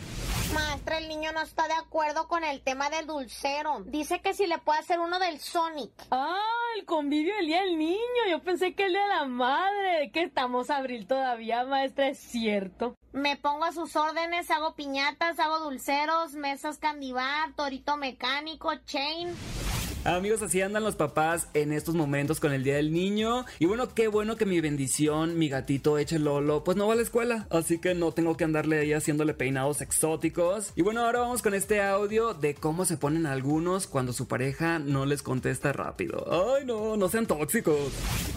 Maestra, 0.53 0.99
el 0.99 1.09
niño 1.09 1.33
no 1.33 1.43
está 1.43 1.67
de 1.67 1.75
acuerdo 1.75 2.29
con 2.29 2.45
el 2.45 2.61
tema 2.61 2.91
del 2.91 3.07
dulcero. 3.07 3.83
Dice 3.87 4.21
que 4.21 4.35
si 4.35 4.47
le 4.47 4.59
puede 4.59 4.79
hacer 4.79 5.01
uno 5.01 5.19
del 5.19 5.41
Sonic. 5.65 5.93
Ah, 6.11 6.37
el 6.77 6.85
convivio 6.85 7.35
del 7.37 7.47
día 7.47 7.63
del 7.63 7.79
niño. 7.79 7.99
Yo 8.29 8.43
pensé 8.43 8.75
que 8.75 8.85
el 8.85 8.93
de 8.93 9.09
la 9.09 9.25
madre. 9.25 10.11
Que 10.13 10.23
estamos 10.23 10.69
abril 10.71 11.07
todavía, 11.07 11.65
maestra, 11.65 12.09
es 12.09 12.19
cierto. 12.19 12.95
Me 13.13 13.37
pongo 13.37 13.65
a 13.65 13.73
sus 13.73 13.97
órdenes, 13.97 14.51
hago 14.51 14.75
piñatas, 14.75 15.39
hago 15.39 15.61
dulceros, 15.61 16.35
mesas 16.35 16.79
candibar, 16.79 17.55
torito 17.55 17.97
mecánico, 17.97 18.75
chain. 18.85 19.35
Amigos, 20.05 20.43
así 20.43 20.61
andan 20.61 20.85
los 20.85 20.97
papás 20.97 21.49
en 21.55 21.73
estos 21.73 21.95
momentos 21.95 22.39
con 22.39 22.53
el 22.53 22.63
Día 22.63 22.77
del 22.77 22.93
Niño. 22.93 23.47
Y 23.59 23.65
bueno, 23.65 23.95
qué 23.95 24.07
bueno 24.07 24.37
que 24.37 24.45
mi 24.45 24.61
bendición, 24.61 25.39
mi 25.39 25.49
gatito 25.49 25.97
Eche 25.97 26.19
Lolo, 26.19 26.63
pues 26.63 26.77
no 26.77 26.87
va 26.87 26.93
a 26.93 26.97
la 26.97 27.01
escuela. 27.03 27.47
Así 27.49 27.79
que 27.79 27.95
no 27.95 28.13
tengo 28.13 28.37
que 28.37 28.45
andarle 28.45 28.81
ahí 28.81 28.93
haciéndole 28.93 29.33
peinados 29.33 29.81
exóticos. 29.81 30.73
Y 30.77 30.83
bueno, 30.83 31.07
ahora 31.07 31.21
vamos 31.21 31.41
con 31.41 31.55
este 31.55 31.81
audio 31.81 32.35
de 32.35 32.55
cómo 32.55 32.85
se 32.85 32.99
ponen 32.99 33.25
algunos 33.25 33.87
cuando 33.87 34.13
su 34.13 34.29
pareja 34.29 34.79
no 34.79 35.07
les 35.07 35.23
contesta 35.23 35.73
rápido. 35.73 36.27
Ay, 36.55 36.67
no, 36.67 36.99
no 36.99 37.09
sean 37.09 37.25
tóxicos. 37.25 37.91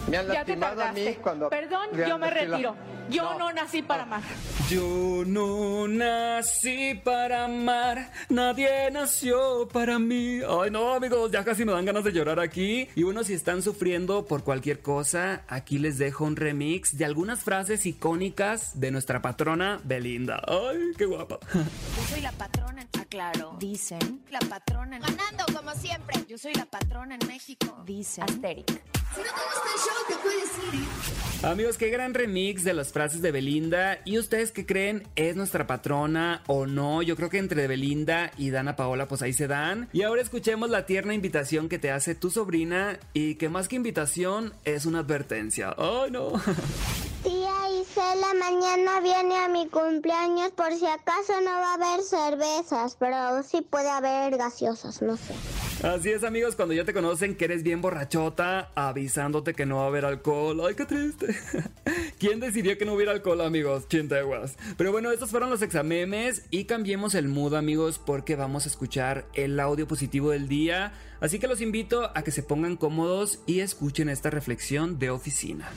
Me 0.08 0.16
han 0.16 0.26
lastimado 0.26 0.82
a 0.82 0.92
mí 0.92 1.18
cuando. 1.22 1.50
Perdón, 1.50 1.88
yo 1.92 2.16
me 2.16 2.30
retiro. 2.30 2.76
Yo 3.10 3.38
no, 3.38 3.52
nací 3.52 3.82
para 3.82 4.02
amar. 4.04 4.22
Yo 4.70 5.24
no 5.26 5.88
nací 5.88 6.94
para 7.02 7.44
amar. 7.44 8.10
Nadie 8.28 8.90
nació 8.90 9.68
para 9.68 9.98
mí. 9.98 10.40
Ay, 10.46 10.70
no, 10.70 10.94
amigos, 10.94 11.30
ya 11.30 11.44
casi 11.44 11.57
me 11.64 11.72
dan 11.72 11.84
ganas 11.84 12.04
de 12.04 12.12
llorar 12.12 12.40
aquí. 12.40 12.88
Y 12.94 13.02
bueno, 13.02 13.24
si 13.24 13.34
están 13.34 13.62
sufriendo 13.62 14.26
por 14.26 14.44
cualquier 14.44 14.80
cosa, 14.80 15.42
aquí 15.48 15.78
les 15.78 15.98
dejo 15.98 16.24
un 16.24 16.36
remix 16.36 16.96
de 16.96 17.04
algunas 17.04 17.40
frases 17.40 17.86
icónicas 17.86 18.78
de 18.80 18.90
nuestra 18.90 19.22
patrona 19.22 19.80
Belinda. 19.84 20.42
Ay, 20.46 20.78
qué 20.96 21.06
guapa. 21.06 21.38
Yo 21.54 22.02
soy 22.10 22.20
la 22.20 22.32
patrona, 22.32 22.86
aclaro. 22.98 23.56
Dicen. 23.58 24.22
La 24.30 24.40
patrona. 24.40 24.98
Ganando 24.98 25.44
como 25.54 25.72
siempre. 25.74 26.24
Yo 26.28 26.38
soy 26.38 26.54
la 26.54 26.66
patrona 26.66 27.16
en 27.20 27.26
México. 27.26 27.82
Dicen. 27.86 28.24
Asteric. 28.24 28.97
Si 29.14 29.20
no 29.20 29.26
show, 29.26 30.04
te. 30.08 31.46
Amigos, 31.46 31.78
qué 31.78 31.88
gran 31.88 32.14
remix 32.14 32.64
de 32.64 32.74
las 32.74 32.92
frases 32.92 33.22
de 33.22 33.30
Belinda. 33.30 34.00
¿Y 34.04 34.18
ustedes 34.18 34.50
qué 34.50 34.66
creen? 34.66 35.06
¿Es 35.14 35.36
nuestra 35.36 35.68
patrona 35.68 36.42
o 36.48 36.66
no? 36.66 37.00
Yo 37.00 37.14
creo 37.14 37.30
que 37.30 37.38
entre 37.38 37.68
Belinda 37.68 38.32
y 38.36 38.50
Dana 38.50 38.74
Paola, 38.74 39.06
pues 39.06 39.22
ahí 39.22 39.32
se 39.32 39.46
dan. 39.46 39.88
Y 39.92 40.02
ahora 40.02 40.20
escuchemos 40.20 40.68
la 40.68 40.84
tierna 40.84 41.14
invitación 41.14 41.68
que 41.68 41.78
te 41.78 41.92
hace 41.92 42.16
tu 42.16 42.30
sobrina 42.30 42.98
y 43.12 43.36
que 43.36 43.48
más 43.48 43.68
que 43.68 43.76
invitación 43.76 44.52
es 44.64 44.84
una 44.84 44.98
advertencia. 44.98 45.76
¡Ay, 45.78 46.10
no! 46.10 46.32
Tía 47.22 47.80
Isela, 47.80 48.34
mañana 48.34 49.00
viene 49.00 49.36
a 49.36 49.48
mi 49.48 49.68
cumpleaños. 49.68 50.50
Por 50.50 50.74
si 50.74 50.86
acaso 50.86 51.40
no 51.40 51.52
va 51.52 51.72
a 51.72 51.74
haber 51.74 52.02
cervezas, 52.02 52.96
pero 52.98 53.44
sí 53.44 53.62
puede 53.62 53.90
haber 53.90 54.36
gaseosas, 54.36 55.02
no 55.02 55.16
sé. 55.16 55.34
Así 55.82 56.10
es, 56.10 56.24
amigos, 56.24 56.56
cuando 56.56 56.74
ya 56.74 56.84
te 56.84 56.92
conocen 56.92 57.36
que 57.36 57.44
eres 57.44 57.62
bien 57.62 57.80
borrachota, 57.80 58.72
avisándote 58.74 59.54
que 59.54 59.64
no 59.64 59.76
va 59.76 59.84
a 59.84 59.86
haber 59.86 60.04
alcohol. 60.04 60.60
¡Ay, 60.66 60.74
qué 60.74 60.84
triste! 60.84 61.38
¿Quién 62.18 62.40
decidió 62.40 62.76
que 62.76 62.84
no 62.84 62.94
hubiera 62.94 63.12
alcohol, 63.12 63.40
amigos? 63.42 63.86
Chinteguas. 63.86 64.56
Pero 64.76 64.90
bueno, 64.90 65.12
estos 65.12 65.30
fueron 65.30 65.50
los 65.50 65.62
examemes 65.62 66.42
y 66.50 66.64
cambiemos 66.64 67.14
el 67.14 67.28
mood, 67.28 67.54
amigos, 67.54 68.00
porque 68.04 68.34
vamos 68.34 68.66
a 68.66 68.70
escuchar 68.70 69.28
el 69.34 69.60
audio 69.60 69.86
positivo 69.86 70.30
del 70.30 70.48
día. 70.48 70.94
Así 71.20 71.38
que 71.38 71.46
los 71.46 71.60
invito 71.60 72.10
a 72.12 72.22
que 72.22 72.32
se 72.32 72.42
pongan 72.42 72.76
cómodos 72.76 73.38
y 73.46 73.60
escuchen 73.60 74.08
esta 74.08 74.30
reflexión 74.30 74.98
de 74.98 75.10
oficina. 75.10 75.68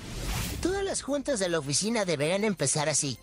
Todas 0.64 0.84
las 0.84 1.04
juntas 1.04 1.40
de 1.40 1.50
la 1.50 1.60
oficina 1.60 2.06
deberían 2.06 2.44
empezar 2.44 2.90
así. 2.90 3.20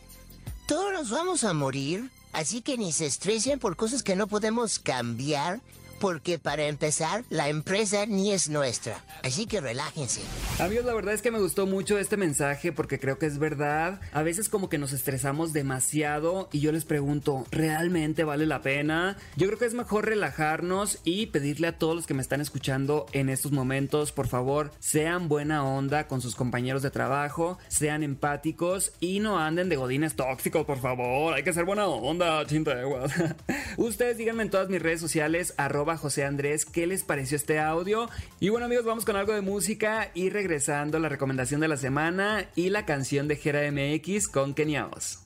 Todos 0.69 0.93
nos 0.93 1.11
vamos 1.11 1.43
a 1.43 1.53
morir, 1.55 2.09
así 2.33 2.63
que 2.63 2.79
ni 2.79 2.93
se 2.93 3.07
estresen 3.07 3.59
por 3.59 3.75
cosas 3.75 4.05
que 4.05 4.15
no 4.15 4.29
podemos 4.29 4.79
cambiar 4.79 5.61
porque 5.99 6.39
para 6.39 6.67
empezar, 6.67 7.25
la 7.31 7.49
empresa 7.49 8.07
ni 8.07 8.33
es 8.33 8.49
nuestra. 8.49 9.03
Así 9.23 9.47
que 9.47 9.61
relájense. 9.61 10.21
Amigos, 10.59 10.85
la 10.85 10.95
verdad 10.95 11.15
es 11.15 11.23
que 11.23 11.31
me 11.31 11.41
gustó 11.41 11.67
mucho 11.67 11.99
este 11.99 12.17
mensaje 12.17 12.73
porque 12.73 12.99
creo 12.99 13.19
que 13.19 13.27
es 13.27 13.39
verdad. 13.39 14.01
A 14.13 14.23
veces 14.23 14.49
como 14.49 14.69
que 14.69 14.79
nos 14.79 14.93
estresamos 14.93 15.53
demasiado 15.53 16.49
y 16.53 16.61
yo 16.61 16.73
les 16.73 16.85
pregunto, 16.85 17.47
¿realmente 17.51 18.25
vale 18.25 18.47
la 18.47 18.63
pena? 18.63 19.17
Yo 19.37 19.47
creo 19.47 19.59
que 19.59 19.67
es 19.67 19.75
mejor 19.75 20.07
relajarnos 20.07 21.01
y 21.05 21.27
pedirle 21.27 21.69
a 21.69 21.79
todos 21.79 21.97
los 21.97 22.07
que 22.07 22.15
me 22.15 22.23
están 22.23 22.41
escuchando 22.41 23.07
en 23.13 23.29
estos 23.29 23.53
momentos, 23.53 24.13
por 24.13 24.29
favor, 24.29 24.73
sean 24.79 25.29
buena 25.29 25.65
onda 25.65 26.07
con 26.07 26.21
sus 26.21 26.35
compañeros 26.35 26.83
de 26.83 26.91
trabajo, 26.91 27.59
sean 27.69 28.03
empáticos 28.03 28.93
y 29.01 29.21
no 29.21 29.39
anden 29.39 29.69
de 29.69 29.77
godines 29.77 30.15
tóxicos, 30.15 30.65
por 30.67 30.79
favor. 30.81 31.35
Hay 31.35 31.43
que 31.43 31.53
ser 31.53 31.65
buena 31.65 31.87
onda, 31.87 32.45
chinteguas. 32.47 33.13
Ustedes 33.77 34.19
díganme 34.19 34.45
en 34.45 34.51
todas 34.51 34.69
mis 34.69 34.83
redes 34.83 35.01
sociales, 35.01 35.55
José 35.97 36.25
Andrés 36.25 36.65
qué 36.65 36.87
les 36.87 37.05
pareció 37.05 37.37
este 37.37 37.59
audio. 37.59 38.09
Y 38.41 38.51
bueno 38.51 38.67
amigos, 38.67 38.85
vamos 38.85 39.05
con 39.05 39.17
algo 39.17 39.33
de 39.33 39.41
música 39.41 40.11
y 40.15 40.31
regresando 40.31 40.99
la 40.99 41.09
recomendación 41.09 41.61
de 41.61 41.69
la 41.69 41.77
semana 41.77 42.49
y 42.55 42.71
la 42.71 42.85
canción 42.85 43.29
de 43.29 43.37
Gera 43.37 43.61
MX 43.71 44.29
con 44.29 44.55
Keniaos. 44.55 45.21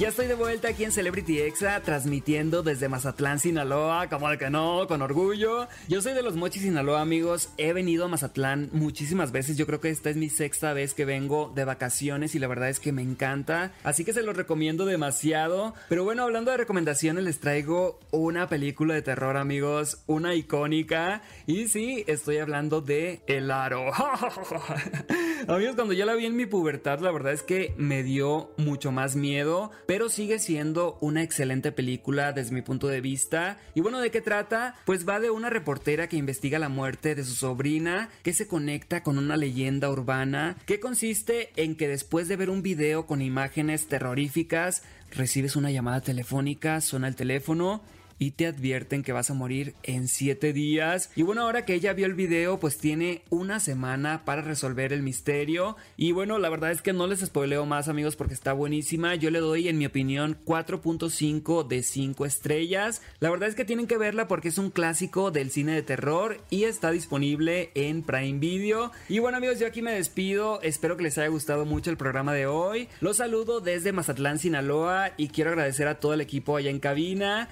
Ya 0.00 0.08
estoy 0.08 0.28
de 0.28 0.34
vuelta 0.34 0.68
aquí 0.68 0.84
en 0.84 0.92
Celebrity 0.92 1.40
Exa, 1.40 1.82
transmitiendo 1.82 2.62
desde 2.62 2.88
Mazatlán, 2.88 3.38
Sinaloa, 3.38 4.08
como 4.08 4.30
de 4.30 4.38
que 4.38 4.48
no, 4.48 4.86
con 4.88 5.02
orgullo. 5.02 5.68
Yo 5.88 6.00
soy 6.00 6.14
de 6.14 6.22
los 6.22 6.36
Mochis, 6.36 6.62
Sinaloa, 6.62 7.02
amigos. 7.02 7.50
He 7.58 7.74
venido 7.74 8.06
a 8.06 8.08
Mazatlán 8.08 8.70
muchísimas 8.72 9.30
veces. 9.30 9.58
Yo 9.58 9.66
creo 9.66 9.82
que 9.82 9.90
esta 9.90 10.08
es 10.08 10.16
mi 10.16 10.30
sexta 10.30 10.72
vez 10.72 10.94
que 10.94 11.04
vengo 11.04 11.52
de 11.54 11.66
vacaciones 11.66 12.34
y 12.34 12.38
la 12.38 12.48
verdad 12.48 12.70
es 12.70 12.80
que 12.80 12.92
me 12.92 13.02
encanta. 13.02 13.72
Así 13.84 14.06
que 14.06 14.14
se 14.14 14.22
los 14.22 14.34
recomiendo 14.34 14.86
demasiado. 14.86 15.74
Pero 15.90 16.02
bueno, 16.02 16.22
hablando 16.22 16.50
de 16.50 16.56
recomendaciones, 16.56 17.22
les 17.22 17.38
traigo 17.38 18.00
una 18.10 18.48
película 18.48 18.94
de 18.94 19.02
terror, 19.02 19.36
amigos. 19.36 20.02
Una 20.06 20.34
icónica. 20.34 21.20
Y 21.46 21.68
sí, 21.68 22.04
estoy 22.06 22.38
hablando 22.38 22.80
de 22.80 23.20
El 23.26 23.50
Aro. 23.50 23.92
amigos, 25.46 25.74
cuando 25.74 25.92
yo 25.92 26.06
la 26.06 26.14
vi 26.14 26.24
en 26.24 26.36
mi 26.36 26.46
pubertad, 26.46 27.00
la 27.00 27.10
verdad 27.10 27.34
es 27.34 27.42
que 27.42 27.74
me 27.76 28.02
dio 28.02 28.50
mucho 28.56 28.92
más 28.92 29.14
miedo 29.14 29.70
pero 29.90 30.08
sigue 30.08 30.38
siendo 30.38 30.98
una 31.00 31.24
excelente 31.24 31.72
película 31.72 32.32
desde 32.32 32.54
mi 32.54 32.62
punto 32.62 32.86
de 32.86 33.00
vista. 33.00 33.58
Y 33.74 33.80
bueno, 33.80 33.98
¿de 33.98 34.12
qué 34.12 34.20
trata? 34.20 34.76
Pues 34.84 35.04
va 35.04 35.18
de 35.18 35.30
una 35.30 35.50
reportera 35.50 36.08
que 36.08 36.16
investiga 36.16 36.60
la 36.60 36.68
muerte 36.68 37.16
de 37.16 37.24
su 37.24 37.34
sobrina, 37.34 38.08
que 38.22 38.32
se 38.32 38.46
conecta 38.46 39.02
con 39.02 39.18
una 39.18 39.36
leyenda 39.36 39.90
urbana, 39.90 40.56
que 40.64 40.78
consiste 40.78 41.50
en 41.56 41.74
que 41.74 41.88
después 41.88 42.28
de 42.28 42.36
ver 42.36 42.50
un 42.50 42.62
video 42.62 43.06
con 43.06 43.20
imágenes 43.20 43.88
terroríficas, 43.88 44.84
recibes 45.10 45.56
una 45.56 45.72
llamada 45.72 46.02
telefónica, 46.02 46.80
suena 46.80 47.08
el 47.08 47.16
teléfono 47.16 47.82
y 48.20 48.32
te 48.32 48.46
advierten 48.46 49.02
que 49.02 49.12
vas 49.12 49.30
a 49.30 49.34
morir 49.34 49.74
en 49.82 50.06
7 50.06 50.52
días. 50.52 51.10
Y 51.16 51.22
bueno, 51.22 51.42
ahora 51.42 51.64
que 51.64 51.74
ella 51.74 51.94
vio 51.94 52.06
el 52.06 52.14
video, 52.14 52.60
pues 52.60 52.78
tiene 52.78 53.22
una 53.30 53.58
semana 53.58 54.24
para 54.24 54.42
resolver 54.42 54.92
el 54.92 55.02
misterio. 55.02 55.76
Y 55.96 56.12
bueno, 56.12 56.38
la 56.38 56.50
verdad 56.50 56.70
es 56.70 56.82
que 56.82 56.92
no 56.92 57.06
les 57.06 57.20
spoileo 57.20 57.64
más 57.64 57.88
amigos 57.88 58.16
porque 58.16 58.34
está 58.34 58.52
buenísima. 58.52 59.14
Yo 59.14 59.30
le 59.30 59.40
doy 59.40 59.68
en 59.68 59.78
mi 59.78 59.86
opinión 59.86 60.36
4.5 60.44 61.66
de 61.66 61.82
5 61.82 62.26
estrellas. 62.26 63.00
La 63.20 63.30
verdad 63.30 63.48
es 63.48 63.54
que 63.54 63.64
tienen 63.64 63.86
que 63.86 63.96
verla 63.96 64.28
porque 64.28 64.48
es 64.48 64.58
un 64.58 64.70
clásico 64.70 65.30
del 65.30 65.50
cine 65.50 65.72
de 65.72 65.82
terror 65.82 66.42
y 66.50 66.64
está 66.64 66.90
disponible 66.90 67.70
en 67.74 68.02
Prime 68.02 68.38
Video. 68.38 68.92
Y 69.08 69.20
bueno 69.20 69.38
amigos, 69.38 69.58
yo 69.58 69.66
aquí 69.66 69.80
me 69.80 69.92
despido. 69.92 70.60
Espero 70.60 70.98
que 70.98 71.04
les 71.04 71.16
haya 71.16 71.28
gustado 71.28 71.64
mucho 71.64 71.90
el 71.90 71.96
programa 71.96 72.34
de 72.34 72.46
hoy. 72.46 72.88
Los 73.00 73.16
saludo 73.16 73.60
desde 73.60 73.92
Mazatlán, 73.92 74.38
Sinaloa 74.38 75.12
y 75.16 75.28
quiero 75.28 75.50
agradecer 75.50 75.88
a 75.88 75.98
todo 75.98 76.12
el 76.12 76.20
equipo 76.20 76.58
allá 76.58 76.68
en 76.68 76.80
cabina. 76.80 77.48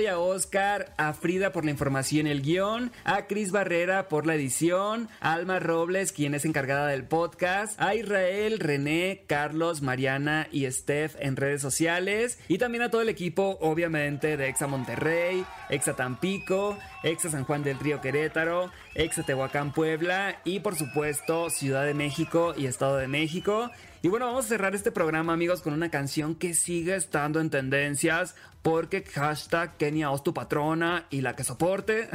Y 0.00 0.06
a 0.06 0.18
Oscar, 0.18 0.94
a 0.96 1.12
Frida 1.12 1.52
por 1.52 1.66
la 1.66 1.70
información 1.70 2.26
y 2.26 2.30
el 2.30 2.40
guion, 2.40 2.92
a 3.04 3.26
Cris 3.26 3.50
Barrera 3.52 4.08
por 4.08 4.26
la 4.26 4.34
edición, 4.34 5.08
a 5.20 5.34
Alma 5.34 5.58
Robles, 5.58 6.12
quien 6.12 6.34
es 6.34 6.46
encargada 6.46 6.86
del 6.86 7.04
podcast, 7.04 7.78
a 7.78 7.94
Israel, 7.94 8.58
René, 8.58 9.24
Carlos, 9.26 9.82
Mariana 9.82 10.48
y 10.50 10.70
Steph 10.70 11.16
en 11.20 11.36
redes 11.36 11.60
sociales, 11.60 12.38
y 12.48 12.56
también 12.56 12.84
a 12.84 12.90
todo 12.90 13.02
el 13.02 13.10
equipo, 13.10 13.58
obviamente, 13.60 14.38
de 14.38 14.48
Exa 14.48 14.66
Monterrey, 14.66 15.44
Exa 15.68 15.94
Tampico, 15.94 16.78
Exa 17.02 17.30
San 17.30 17.44
Juan 17.44 17.62
del 17.62 17.78
Río 17.78 18.00
Querétaro, 18.00 18.70
Exa 18.94 19.24
Tehuacán 19.24 19.72
Puebla 19.72 20.40
y 20.44 20.60
por 20.60 20.76
supuesto 20.76 21.50
Ciudad 21.50 21.84
de 21.84 21.94
México 21.94 22.54
y 22.56 22.66
Estado 22.66 22.96
de 22.96 23.08
México. 23.08 23.70
Y 24.04 24.08
bueno, 24.08 24.26
vamos 24.26 24.46
a 24.46 24.48
cerrar 24.48 24.74
este 24.74 24.90
programa, 24.90 25.32
amigos, 25.32 25.62
con 25.62 25.74
una 25.74 25.88
canción 25.88 26.34
que 26.34 26.54
sigue 26.54 26.96
estando 26.96 27.38
en 27.38 27.50
tendencias. 27.50 28.34
Porque 28.60 29.04
hashtag 29.04 29.76
Kenia 29.76 30.10
Os 30.10 30.24
tu 30.24 30.34
patrona 30.34 31.06
y 31.08 31.20
la 31.20 31.36
que 31.36 31.44
soporte. 31.44 32.08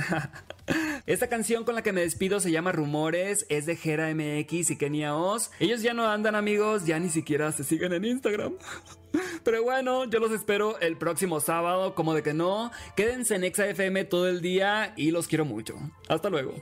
Esta 1.06 1.28
canción 1.28 1.64
con 1.64 1.76
la 1.76 1.84
que 1.84 1.94
me 1.94 2.02
despido 2.02 2.42
se 2.42 2.52
llama 2.52 2.74
Rumores, 2.74 3.46
es 3.50 3.66
de 3.66 3.78
Gera 3.78 4.14
MX 4.14 4.72
y 4.72 4.78
Kenia 4.78 5.16
Os. 5.16 5.52
Ellos 5.60 5.82
ya 5.82 5.94
no 5.94 6.10
andan 6.10 6.36
amigos, 6.36 6.86
ya 6.86 7.00
ni 7.00 7.10
siquiera 7.10 7.54
se 7.54 7.64
siguen 7.64 7.94
en 7.94 8.04
Instagram. 8.04 8.56
Pero 9.46 9.64
bueno, 9.64 10.04
yo 10.06 10.20
los 10.20 10.32
espero 10.32 10.80
el 10.80 10.98
próximo 10.98 11.40
sábado, 11.40 11.96
como 11.96 12.14
de 12.14 12.22
que 12.22 12.34
no. 12.34 12.70
Quédense 12.98 13.36
en 13.36 13.46
FM 13.46 14.04
todo 14.06 14.28
el 14.28 14.42
día 14.42 14.94
y 14.98 15.12
los 15.12 15.28
quiero 15.28 15.46
mucho. 15.46 15.76
Hasta 16.10 16.30
luego. 16.30 16.54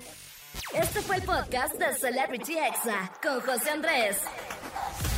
Este 0.73 1.01
fue 1.01 1.17
el 1.17 1.23
podcast 1.23 1.75
de 1.75 1.93
Celebrity 1.95 2.57
Exa 2.57 3.11
con 3.21 3.41
José 3.41 3.71
Andrés. 3.71 4.17